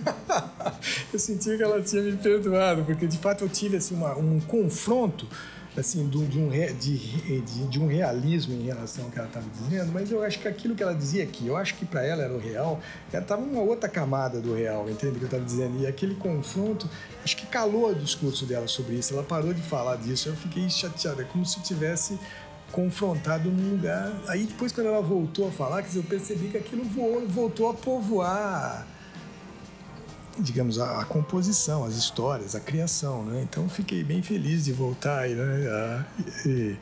[1.13, 4.41] eu senti que ela tinha me perdoado, porque de fato eu tive assim, uma, um
[4.41, 5.29] confronto
[5.77, 9.93] assim, de, um, de, de, de, um realismo em relação ao que ela estava dizendo,
[9.93, 12.33] mas eu acho que aquilo que ela dizia aqui, eu acho que para ela era
[12.33, 12.81] o real,
[13.13, 15.81] ela estava uma outra camada do real, entende o que eu estava dizendo?
[15.81, 16.89] E aquele confronto,
[17.25, 20.69] acho que calou o discurso dela sobre isso, ela parou de falar disso, eu fiquei
[20.71, 22.19] chateada, é como se tivesse
[22.71, 24.13] confrontado num lugar.
[24.29, 28.87] Aí depois quando ela voltou a falar, eu percebi que aquilo voou, voltou a povoar
[30.39, 33.43] digamos, a, a, composição, as histórias, a criação, né?
[33.43, 35.69] Então fiquei bem feliz de voltar né?
[35.69, 36.05] A,
[36.49, 36.77] e,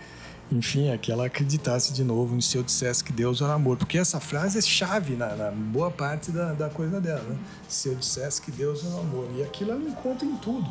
[0.50, 3.96] enfim, é que ela acreditasse de novo se eu dissesse que Deus era amor, porque
[3.96, 7.38] essa frase é chave na, na boa parte da, da, coisa dela, né?
[7.68, 10.68] Se eu dissesse que Deus era amor, e aquilo ela encontra em tudo.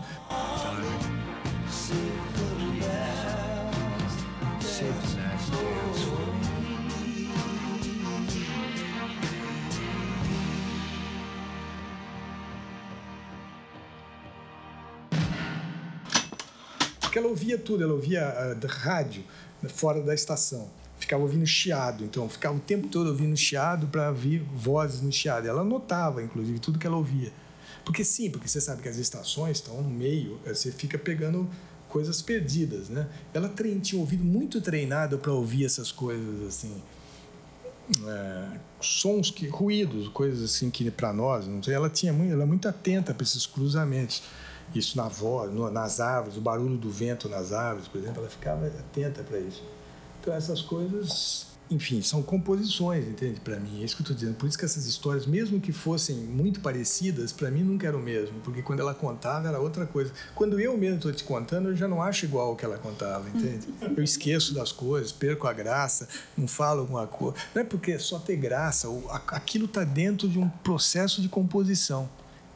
[17.11, 19.21] Porque ela ouvia tudo, ela ouvia uh, rádio
[19.67, 20.69] fora da estação.
[20.97, 25.45] Ficava ouvindo chiado, então ficava o tempo todo ouvindo chiado para ouvir vozes no chiado.
[25.45, 27.29] Ela notava, inclusive, tudo que ela ouvia.
[27.83, 31.49] Porque sim, porque você sabe que as estações estão no meio, eh, você fica pegando
[31.89, 33.09] coisas perdidas, né?
[33.33, 33.51] Ela
[33.81, 36.81] tinha ouvido muito treinada para ouvir essas coisas assim,
[38.07, 42.43] é, sons que ruídos, coisas assim que para nós, não sei, ela tinha muito, ela
[42.43, 44.23] é muito atenta para esses cruzamentos.
[44.73, 48.29] Isso na voz, no, nas árvores, o barulho do vento nas árvores, por exemplo, ela
[48.29, 49.63] ficava atenta para isso.
[50.19, 53.39] Então essas coisas enfim, são composições, entende?
[53.39, 54.35] Para mim, é isso que eu estou dizendo.
[54.35, 58.01] Por isso que essas histórias, mesmo que fossem muito parecidas, para mim nunca era o
[58.01, 60.11] mesmo, porque quando ela contava era outra coisa.
[60.35, 63.27] Quando eu mesmo estou te contando, eu já não acho igual o que ela contava,
[63.29, 63.67] entende?
[63.95, 66.07] Eu esqueço das coisas, perco a graça,
[66.37, 67.37] não falo alguma coisa.
[67.53, 68.87] Não é porque é só ter graça,
[69.27, 72.09] aquilo está dentro de um processo de composição.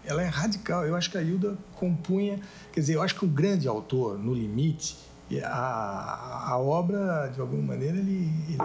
[0.06, 0.86] Ela é radical.
[0.86, 2.40] Eu acho que a Hilda compunha,
[2.72, 4.96] quer dizer, eu acho que o grande autor, no limite,
[5.44, 8.58] a, a obra, de alguma maneira, ele, ele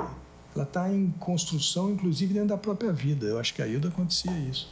[0.54, 3.26] ela está em construção, inclusive dentro da própria vida.
[3.26, 4.68] Eu acho que a Hilda acontecia isso.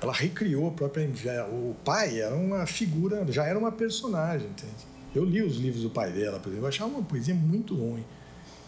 [0.00, 1.08] Ela recriou a própria.
[1.46, 4.92] O pai era uma figura, já era uma personagem, entende?
[5.14, 8.04] Eu li os livros do pai dela, por exemplo, eu achava uma poesia muito ruim.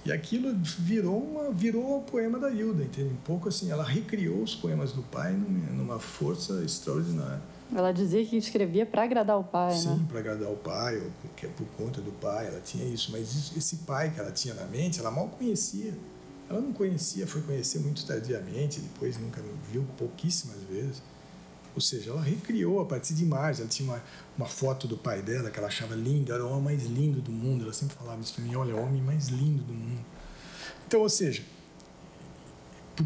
[0.04, 3.10] E aquilo virou uma virou o poema da Hilda, entende?
[3.10, 7.40] Um pouco assim, ela recriou os poemas do pai numa força extraordinária.
[7.74, 9.96] Ela dizia que escrevia para agradar o pai, Sim, né?
[9.96, 13.10] Sim, para agradar o pai, ou porque é por conta do pai, ela tinha isso.
[13.10, 15.94] Mas esse pai que ela tinha na mente, ela mal conhecia.
[16.48, 19.40] Ela não conhecia, foi conhecer muito tardiamente, depois nunca
[19.72, 21.02] viu pouquíssimas vezes.
[21.74, 23.60] Ou seja, ela recriou a partir de imagens.
[23.60, 24.02] Ela tinha uma,
[24.38, 27.32] uma foto do pai dela que ela achava lindo, era o homem mais lindo do
[27.32, 27.64] mundo.
[27.64, 30.04] Ela sempre falava isso para mim: olha, o homem mais lindo do mundo.
[30.86, 31.42] Então, ou seja,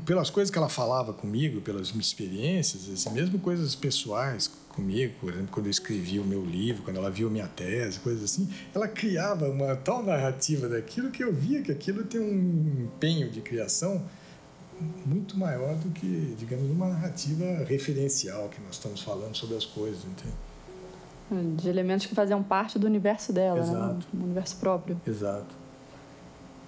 [0.05, 5.49] pelas coisas que ela falava comigo, pelas experiências, assim, mesmo coisas pessoais comigo, por exemplo,
[5.51, 9.49] quando eu escrevi o meu livro, quando ela viu minha tese, coisas assim, ela criava
[9.49, 14.05] uma tal narrativa daquilo que eu via que aquilo tem um empenho de criação
[15.07, 20.01] muito maior do que, digamos, uma narrativa referencial que nós estamos falando sobre as coisas,
[20.05, 21.57] entende?
[21.57, 23.95] De elementos que faziam parte do universo dela, Exato.
[23.95, 23.99] né?
[24.15, 25.01] Um universo próprio.
[25.07, 25.55] Exato.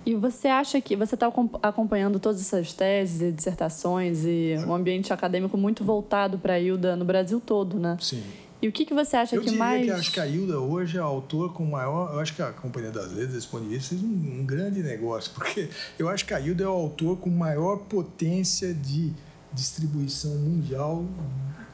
[0.05, 1.31] E você acha que você está
[1.63, 6.97] acompanhando todas essas teses e dissertações e um ambiente acadêmico muito voltado para a Hilda
[6.97, 7.97] no Brasil todo, né?
[8.01, 8.23] Sim.
[8.63, 9.89] E o que, que você acha eu que mais.
[9.89, 12.13] Eu acho que a Hilda hoje é a autor com maior.
[12.13, 14.83] Eu acho que a Companhia das Letras, desse ponto de vista, fez um, um grande
[14.83, 19.13] negócio, porque eu acho que a Hilda é o autor com maior potência de
[19.53, 21.05] distribuição mundial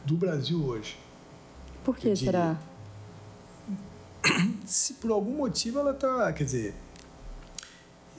[0.05, 0.97] do Brasil hoje.
[1.85, 2.57] Por que será?
[4.65, 6.33] Se por algum motivo ela está.
[6.33, 6.75] Quer dizer,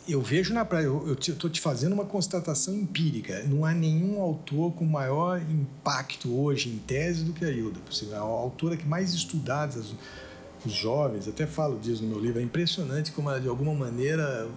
[0.08, 3.43] eu vejo na praia, eu estou te fazendo uma constatação empírica.
[3.43, 7.80] Não há nenhum autor com maior impacto hoje em tese do que a Hilda.
[8.12, 9.80] É a autora que mais estudada,
[10.66, 14.49] os jovens, até falo disso no meu livro, é impressionante como, de alguma maneira,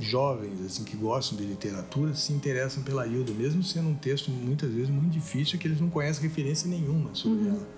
[0.00, 4.70] jovens assim que gostam de literatura se interessam pela Hilda, mesmo sendo um texto muitas
[4.70, 7.56] vezes muito difícil que eles não conhecem referência nenhuma sobre uhum.
[7.56, 7.68] ela.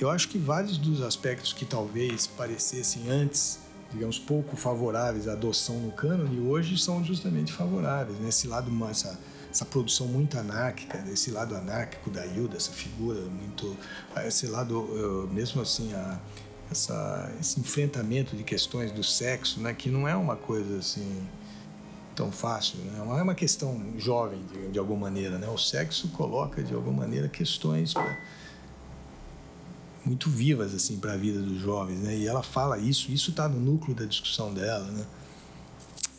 [0.00, 3.60] Eu acho que vários dos aspectos que talvez parecessem antes
[3.94, 8.18] digamos, pouco favoráveis à adoção no cânone, hoje são justamente favoráveis.
[8.18, 8.28] Né?
[8.28, 9.18] Esse lado, essa,
[9.50, 13.76] essa produção muito anárquica, esse lado anárquico da Hilda, essa figura muito.
[14.26, 16.18] Esse lado, mesmo assim, a,
[16.70, 19.72] essa, esse enfrentamento de questões do sexo, né?
[19.72, 21.26] que não é uma coisa assim
[22.16, 22.98] tão fácil, né?
[22.98, 25.48] é uma questão jovem de, de alguma maneira, né?
[25.48, 28.16] O sexo coloca de alguma maneira questões pra,
[30.04, 32.16] muito vivas assim para a vida dos jovens, né?
[32.16, 35.06] E ela fala isso, isso está no núcleo da discussão dela, né?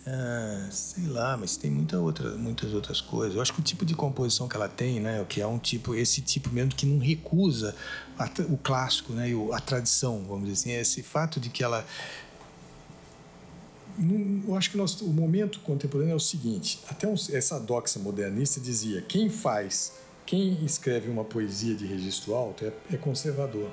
[0.07, 3.35] Ah, sei lá, mas tem muita outra, muitas outras coisas.
[3.35, 5.95] Eu acho que o tipo de composição que ela tem, né, que é um tipo,
[5.95, 7.75] esse tipo mesmo que não recusa
[8.17, 11.83] a, o clássico, né, a tradição, vamos dizer assim, é esse fato de que ela
[14.45, 19.01] eu acho que o momento contemporâneo é o seguinte: até um, essa doxa modernista dizia
[19.01, 19.93] quem faz
[20.25, 23.71] quem escreve uma poesia de registro alto é, é conservador.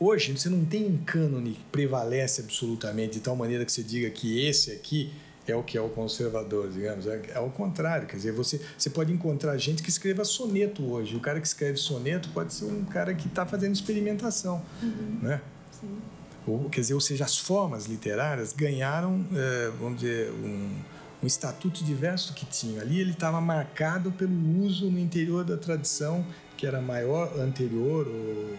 [0.00, 4.10] Hoje, você não tem um cânone que prevalece absolutamente de tal maneira que você diga
[4.10, 5.12] que esse aqui
[5.46, 7.06] é o que é o conservador, digamos.
[7.06, 11.14] É, é ao contrário, quer dizer, você, você pode encontrar gente que escreva soneto hoje.
[11.14, 15.18] O cara que escreve soneto pode ser um cara que está fazendo experimentação, uhum.
[15.22, 15.40] né?
[15.80, 15.98] Sim.
[16.46, 20.74] Ou, quer dizer, ou seja, as formas literárias ganharam, é, vamos dizer, um,
[21.22, 22.80] um estatuto diverso que tinham.
[22.80, 28.56] Ali ele estava marcado pelo uso no interior da tradição que era maior, anterior ou,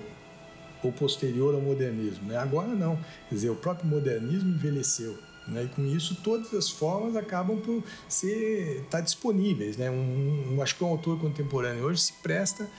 [0.84, 2.28] ou posterior ao modernismo.
[2.28, 2.38] Né?
[2.38, 2.98] Agora não,
[3.30, 5.18] quer dizer, o próprio modernismo envelheceu.
[5.48, 5.64] Né?
[5.64, 9.78] E com isso, todas as formas acabam por estar tá disponíveis.
[9.78, 9.90] Né?
[9.90, 12.70] Um, um, acho que um autor contemporâneo hoje se presta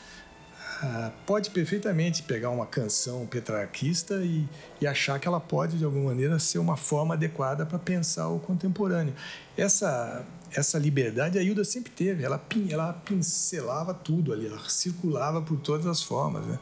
[1.26, 4.46] pode perfeitamente pegar uma canção petrarquista e,
[4.80, 8.38] e, achar que ela pode, de alguma maneira, ser uma forma adequada para pensar o
[8.38, 9.14] contemporâneo.
[9.56, 15.58] Essa, essa liberdade a Hilda sempre teve, ela, ela pincelava tudo ali, ela circulava por
[15.60, 16.44] todas as formas.
[16.46, 16.58] Né?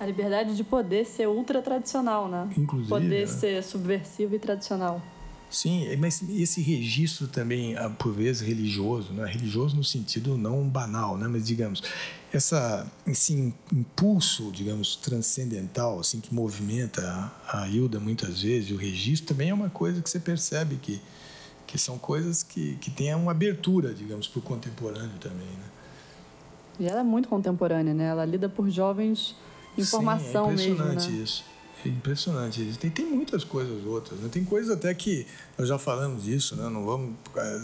[0.00, 2.50] A liberdade de poder ser ultra tradicional, né?
[2.56, 2.88] Inclusive.
[2.88, 3.26] Poder né?
[3.26, 5.00] ser subversivo e tradicional.
[5.52, 9.30] Sim, mas esse registro também, ah, por vezes, religioso, né?
[9.30, 11.28] religioso no sentido não banal, né?
[11.28, 11.82] mas digamos,
[12.32, 19.50] essa, esse impulso, digamos, transcendental, assim, que movimenta a Hilda muitas vezes, o registro também
[19.50, 20.98] é uma coisa que você percebe que,
[21.66, 25.46] que são coisas que, que têm uma abertura, digamos, para o contemporâneo também.
[25.46, 25.64] Né?
[26.80, 28.06] E ela é muito contemporânea, né?
[28.06, 29.36] Ela lida por jovens
[29.76, 31.22] em formação Sim, é impressionante mesmo, né?
[31.22, 31.51] isso.
[31.84, 32.76] É impressionante.
[32.78, 34.18] Tem, tem muitas coisas outras.
[34.20, 34.28] Né?
[34.30, 35.26] Tem coisas até que
[35.58, 36.68] nós já falamos disso, né?
[36.68, 37.16] não vamos,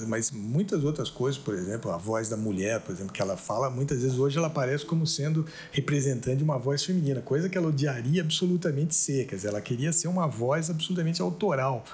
[0.09, 3.71] mas muitas outras coisas, por exemplo, a voz da mulher, por exemplo, que ela fala,
[3.71, 7.69] muitas vezes hoje ela aparece como sendo representante de uma voz feminina, coisa que ela
[7.69, 9.27] odiaria absolutamente ser.
[9.27, 11.85] Quer dizer, ela queria ser uma voz absolutamente autoral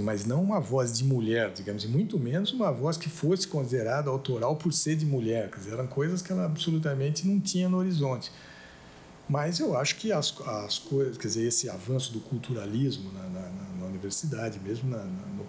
[0.00, 4.08] mas não uma voz de mulher, digamos, e muito menos uma voz que fosse considerada
[4.08, 5.50] autoral por ser de mulher.
[5.50, 8.30] Quer dizer, eram coisas que ela absolutamente não tinha no horizonte.
[9.28, 13.48] Mas eu acho que as, as coisas, quer dizer, esse avanço do culturalismo na, na,
[13.80, 15.46] na universidade, mesmo na, no,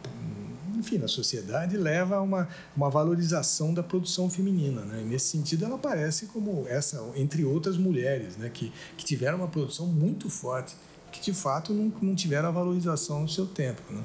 [0.77, 4.81] enfim, na sociedade, leva a uma, uma valorização da produção feminina.
[4.81, 5.01] Né?
[5.01, 8.49] E nesse sentido, ela aparece como essa, entre outras mulheres, né?
[8.49, 10.75] que, que tiveram uma produção muito forte,
[11.11, 13.81] que de fato não, não tiveram a valorização no seu tempo.
[13.89, 14.03] Né?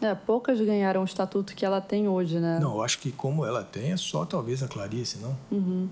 [0.00, 2.58] É, poucas ganharam o estatuto que ela tem hoje, né?
[2.60, 5.36] Não, eu acho que como ela tem, é só talvez a Clarice, não?
[5.50, 5.88] Uhum.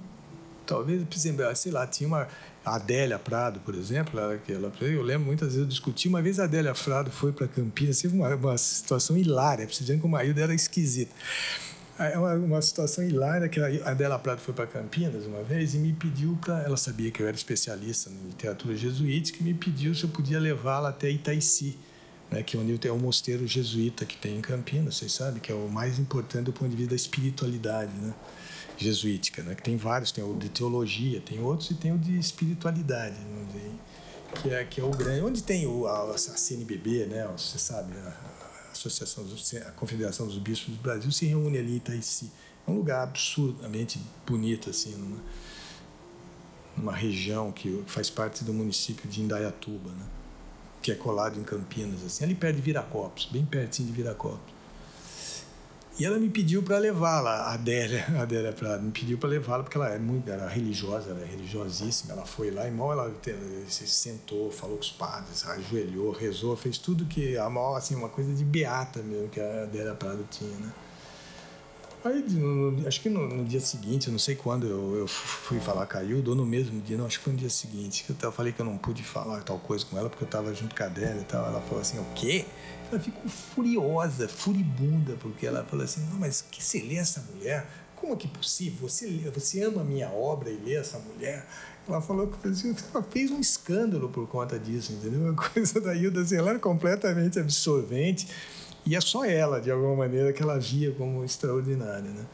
[0.66, 2.28] Talvez, por exemplo, sei lá, tinha uma
[2.64, 6.08] a Adélia Prado, por exemplo, ela, ela, eu lembro muitas vezes eu discuti.
[6.08, 10.06] Uma vez a Adélia Prado foi para Campinas, teve uma, uma situação hilária, precisando que
[10.06, 11.12] o marido era esquisito.
[11.98, 15.78] É uma, uma situação hilária que a Adélia Prado foi para Campinas uma vez e
[15.78, 16.62] me pediu para.
[16.62, 20.40] Ela sabia que eu era especialista em literatura jesuítica e me pediu se eu podia
[20.40, 21.76] levá-la até Itaici,
[22.30, 25.52] né, que é onde tem o mosteiro jesuíta que tem em Campinas, vocês sabem, que
[25.52, 27.92] é o mais importante do ponto de vista da espiritualidade.
[27.92, 28.14] Né?
[28.76, 29.54] Jesuítica, né?
[29.54, 33.78] que tem vários, tem o de teologia, tem outros e tem o de espiritualidade, né?
[34.34, 37.26] que é que é o grande, onde tem o a, a CNBB, né?
[37.36, 38.34] Você sabe, a,
[38.72, 39.24] Associação,
[39.66, 42.32] a Confederação dos Bispos do Brasil se reúne ali em Itaici.
[42.66, 45.22] É um lugar absurdamente bonito assim, numa,
[46.76, 50.06] numa região que faz parte do município de Indaiatuba, né?
[50.82, 54.53] Que é colado em Campinas assim, ali perto de Viracopos, bem pertinho de Viracopos.
[55.96, 59.62] E ela me pediu para levá-la, a Adélia, a Adélia Prado, me pediu para levá-la
[59.62, 62.14] porque ela é muito, era religiosa, ela é religiosíssima.
[62.14, 63.14] Ela foi lá e mal ela
[63.68, 68.08] se sentou, falou com os padres, ajoelhou, rezou, fez tudo que a mal assim uma
[68.08, 70.72] coisa de beata mesmo que a Adélia Prado tinha, né?
[72.04, 75.58] Aí, no, acho que no, no, dia seguinte, eu não sei quando eu, eu fui
[75.58, 78.04] falar com a Hilda, ou no mesmo dia, não, acho que foi no dia seguinte,
[78.04, 80.52] que eu falei que eu não pude falar tal coisa com ela porque eu estava
[80.52, 81.46] junto com a Adélia e tal.
[81.46, 82.44] Ela falou assim: o quê?
[82.94, 87.66] Ela ficou furiosa, furibunda, porque ela falou assim: não, mas que você lê essa mulher?
[87.96, 88.88] Como é que é possível?
[88.88, 91.44] Você, lê, você ama a minha obra e lê essa mulher?
[91.88, 95.28] Ela falou que ela fez um escândalo por conta disso, entendeu?
[95.28, 98.28] A coisa da Hilda, assim, ela era completamente absorvente
[98.86, 102.26] e é só ela, de alguma maneira, que ela via como extraordinária, né?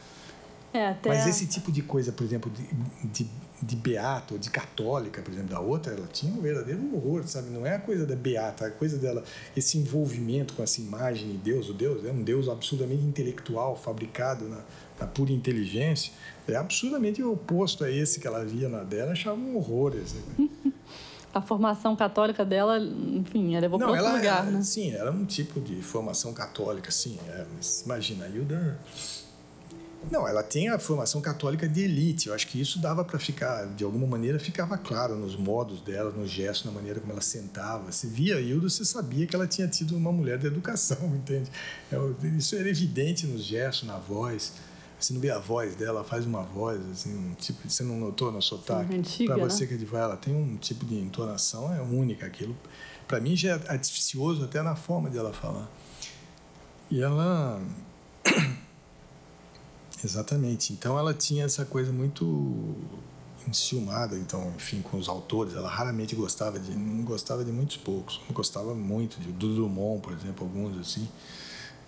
[0.73, 1.09] É, até...
[1.09, 3.31] Mas esse tipo de coisa, por exemplo, de, de
[3.63, 7.51] de beata ou de católica, por exemplo, da outra, ela tinha um verdadeiro horror, sabe?
[7.51, 9.23] Não é a coisa da beata, a coisa dela,
[9.57, 14.49] esse envolvimento com essa imagem de Deus, o Deus é um Deus absurdamente intelectual, fabricado
[14.49, 14.61] na,
[14.99, 16.13] na pura inteligência,
[16.49, 19.95] é absurdamente oposto a esse que ela via na dela, achava um horror.
[20.03, 20.51] Assim.
[21.33, 24.63] a formação católica dela, enfim, ela levou para outro lugar, ela, né?
[24.63, 28.79] Sim, era um tipo de formação católica, sim, é, mas imagina, a Hilda
[30.09, 32.29] não, ela tem a formação católica de elite.
[32.29, 36.11] Eu acho que isso dava para ficar, de alguma maneira, ficava claro nos modos dela,
[36.11, 37.91] nos gestos, na maneira como ela sentava.
[37.91, 41.51] Você via a Hilda, você sabia que ela tinha tido uma mulher de educação, entende?
[41.93, 41.97] É
[42.37, 44.53] isso era evidente nos gestos, na voz.
[44.99, 48.31] Você não vê a voz dela, faz uma voz, assim, um tipo, você não notou
[48.31, 49.25] no sotaque?
[49.25, 49.69] Para você né?
[49.69, 52.27] que é de voz, ela tem um tipo de entonação, é única.
[52.27, 52.55] Aquilo,
[53.09, 55.71] para mim, já é artificioso até na forma dela falar.
[56.91, 57.63] E ela.
[60.05, 60.73] Exatamente.
[60.73, 62.75] Então ela tinha essa coisa muito
[63.49, 65.55] enciumada, então, enfim, com os autores.
[65.55, 66.73] Ela raramente gostava de.
[66.73, 68.21] Não gostava de muitos poucos.
[68.29, 71.09] Não gostava muito de do Drummond, por exemplo, alguns assim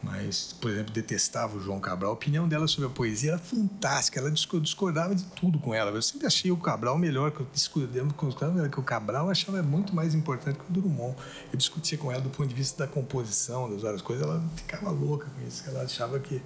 [0.03, 2.11] mas, por exemplo, detestava o João Cabral.
[2.11, 5.93] A opinião dela sobre a poesia era fantástica, ela discordava de tudo com ela.
[5.93, 7.47] Eu sempre achei o Cabral melhor, que eu
[8.17, 11.17] com ela, que o Cabral achava muito mais importante que o Drummond.
[11.53, 14.91] Eu discutia com ela do ponto de vista da composição, das várias coisas, ela ficava
[14.91, 16.43] louca com isso, ela achava que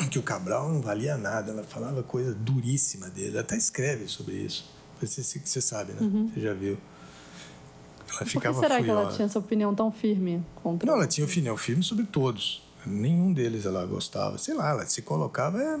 [0.10, 4.34] que o Cabral não valia nada, ela falava coisa duríssima dele, ela até escreve sobre
[4.34, 4.72] isso.
[5.00, 5.98] Você, você sabe, né?
[6.00, 6.28] Uhum.
[6.28, 6.78] Você já viu.
[8.08, 8.82] Ela ficava Por que será furiosa.
[8.82, 12.62] que ela tinha essa opinião tão firme contra Não, ela tinha opinião firme sobre todos.
[12.86, 14.38] Nenhum deles ela gostava.
[14.38, 15.60] Sei lá, ela se colocava.
[15.60, 15.78] É...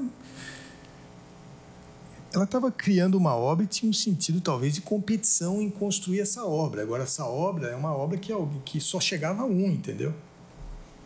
[2.34, 6.44] Ela estava criando uma obra e tinha um sentido, talvez, de competição em construir essa
[6.44, 6.82] obra.
[6.82, 8.32] Agora, essa obra é uma obra que,
[8.64, 10.12] que só chegava a um, entendeu?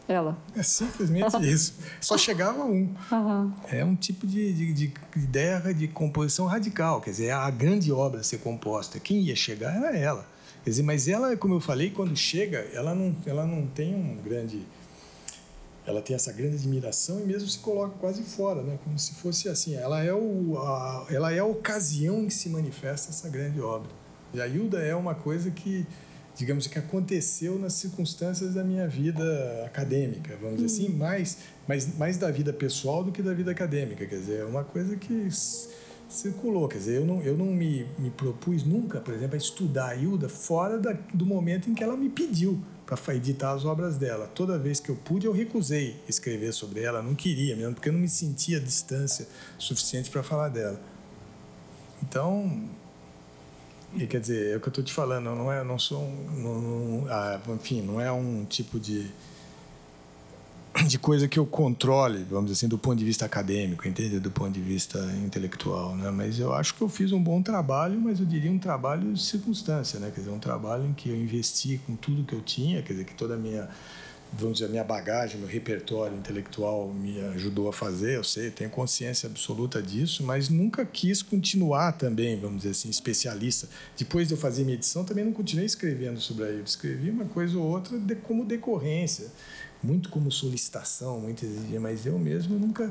[0.09, 0.39] Ela.
[0.57, 1.75] É simplesmente isso.
[2.01, 2.95] Só chegava um.
[3.13, 3.53] Uhum.
[3.71, 7.03] É um tipo de, de, de, ideia de composição radical.
[7.03, 8.99] Quer dizer, a grande obra a ser composta.
[8.99, 10.27] Quem ia chegar era ela.
[10.65, 14.17] Quer dizer, mas ela, como eu falei, quando chega, ela não, ela não tem um
[14.17, 14.63] grande.
[15.87, 18.79] Ela tem essa grande admiração e mesmo se coloca quase fora, né?
[18.85, 19.75] como se fosse assim.
[19.75, 23.91] Ela é, o, a, ela é a ocasião em que se manifesta essa grande obra.
[24.33, 25.87] E a Hilda é uma coisa que,
[26.39, 32.17] digamos, que aconteceu nas circunstâncias da minha vida acadêmica, vamos dizer assim, mais, mais, mais
[32.17, 34.07] da vida pessoal do que da vida acadêmica.
[34.07, 35.29] Quer dizer, é uma coisa que
[36.09, 36.69] circulou.
[36.69, 39.97] Quer dizer, eu não, eu não me, me propus nunca, por exemplo, a estudar a
[39.97, 44.31] Hilda fora da, do momento em que ela me pediu para editar as obras dela.
[44.33, 47.93] Toda vez que eu pude, eu recusei escrever sobre ela, não queria mesmo, porque eu
[47.93, 49.27] não me sentia a distância
[49.59, 50.81] suficiente para falar dela.
[52.01, 52.63] Então,
[53.95, 57.03] e quer dizer, é o que eu estou te falando, não é, não sou, um,
[57.03, 59.11] não, ah, enfim, não é um tipo de
[60.87, 64.21] de coisa que eu controle, vamos dizer assim, do ponto de vista acadêmico, entende?
[64.21, 66.11] Do ponto de vista intelectual, né?
[66.11, 69.21] Mas eu acho que eu fiz um bom trabalho, mas eu diria um trabalho de
[69.21, 70.11] circunstância, né?
[70.15, 73.05] Quer dizer, um trabalho em que eu investi com tudo que eu tinha, quer dizer,
[73.05, 73.69] que toda a minha,
[74.33, 78.71] vamos dizer, a minha bagagem, meu repertório intelectual me ajudou a fazer, eu sei, tenho
[78.71, 83.69] consciência absoluta disso, mas nunca quis continuar também, vamos dizer assim, especialista.
[83.97, 87.57] Depois de eu fazer minha edição, também não continuei escrevendo sobre a escrevi uma coisa
[87.59, 89.29] ou outra de, como decorrência
[89.83, 92.85] muito como solicitação, muito exigir, mas eu mesmo nunca,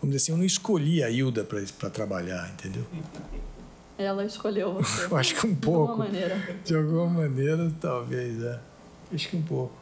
[0.00, 2.84] vamos dizer assim, eu não escolhi a Hilda para trabalhar, entendeu?
[3.98, 5.04] Ela escolheu você.
[5.04, 5.86] eu acho que um pouco.
[5.86, 6.58] De alguma maneira.
[6.64, 8.60] De alguma maneira, talvez, é.
[9.12, 9.74] Acho que um pouco.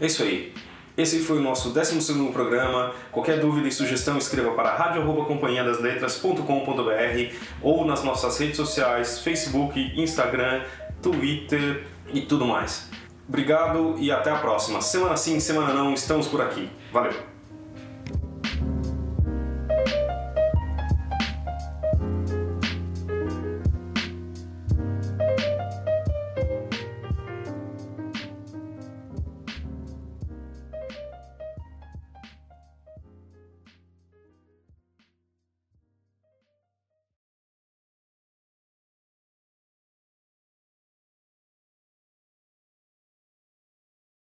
[0.00, 0.54] É isso aí.
[0.96, 2.92] Esse foi o nosso 12 programa.
[3.12, 10.62] Qualquer dúvida e sugestão, escreva para radio.companhiadasletras.com.br ou nas nossas redes sociais, Facebook, Instagram,
[11.00, 12.90] Twitter e tudo mais.
[13.28, 14.80] Obrigado e até a próxima.
[14.80, 16.68] Semana sim, semana não, estamos por aqui.
[16.92, 17.37] Valeu!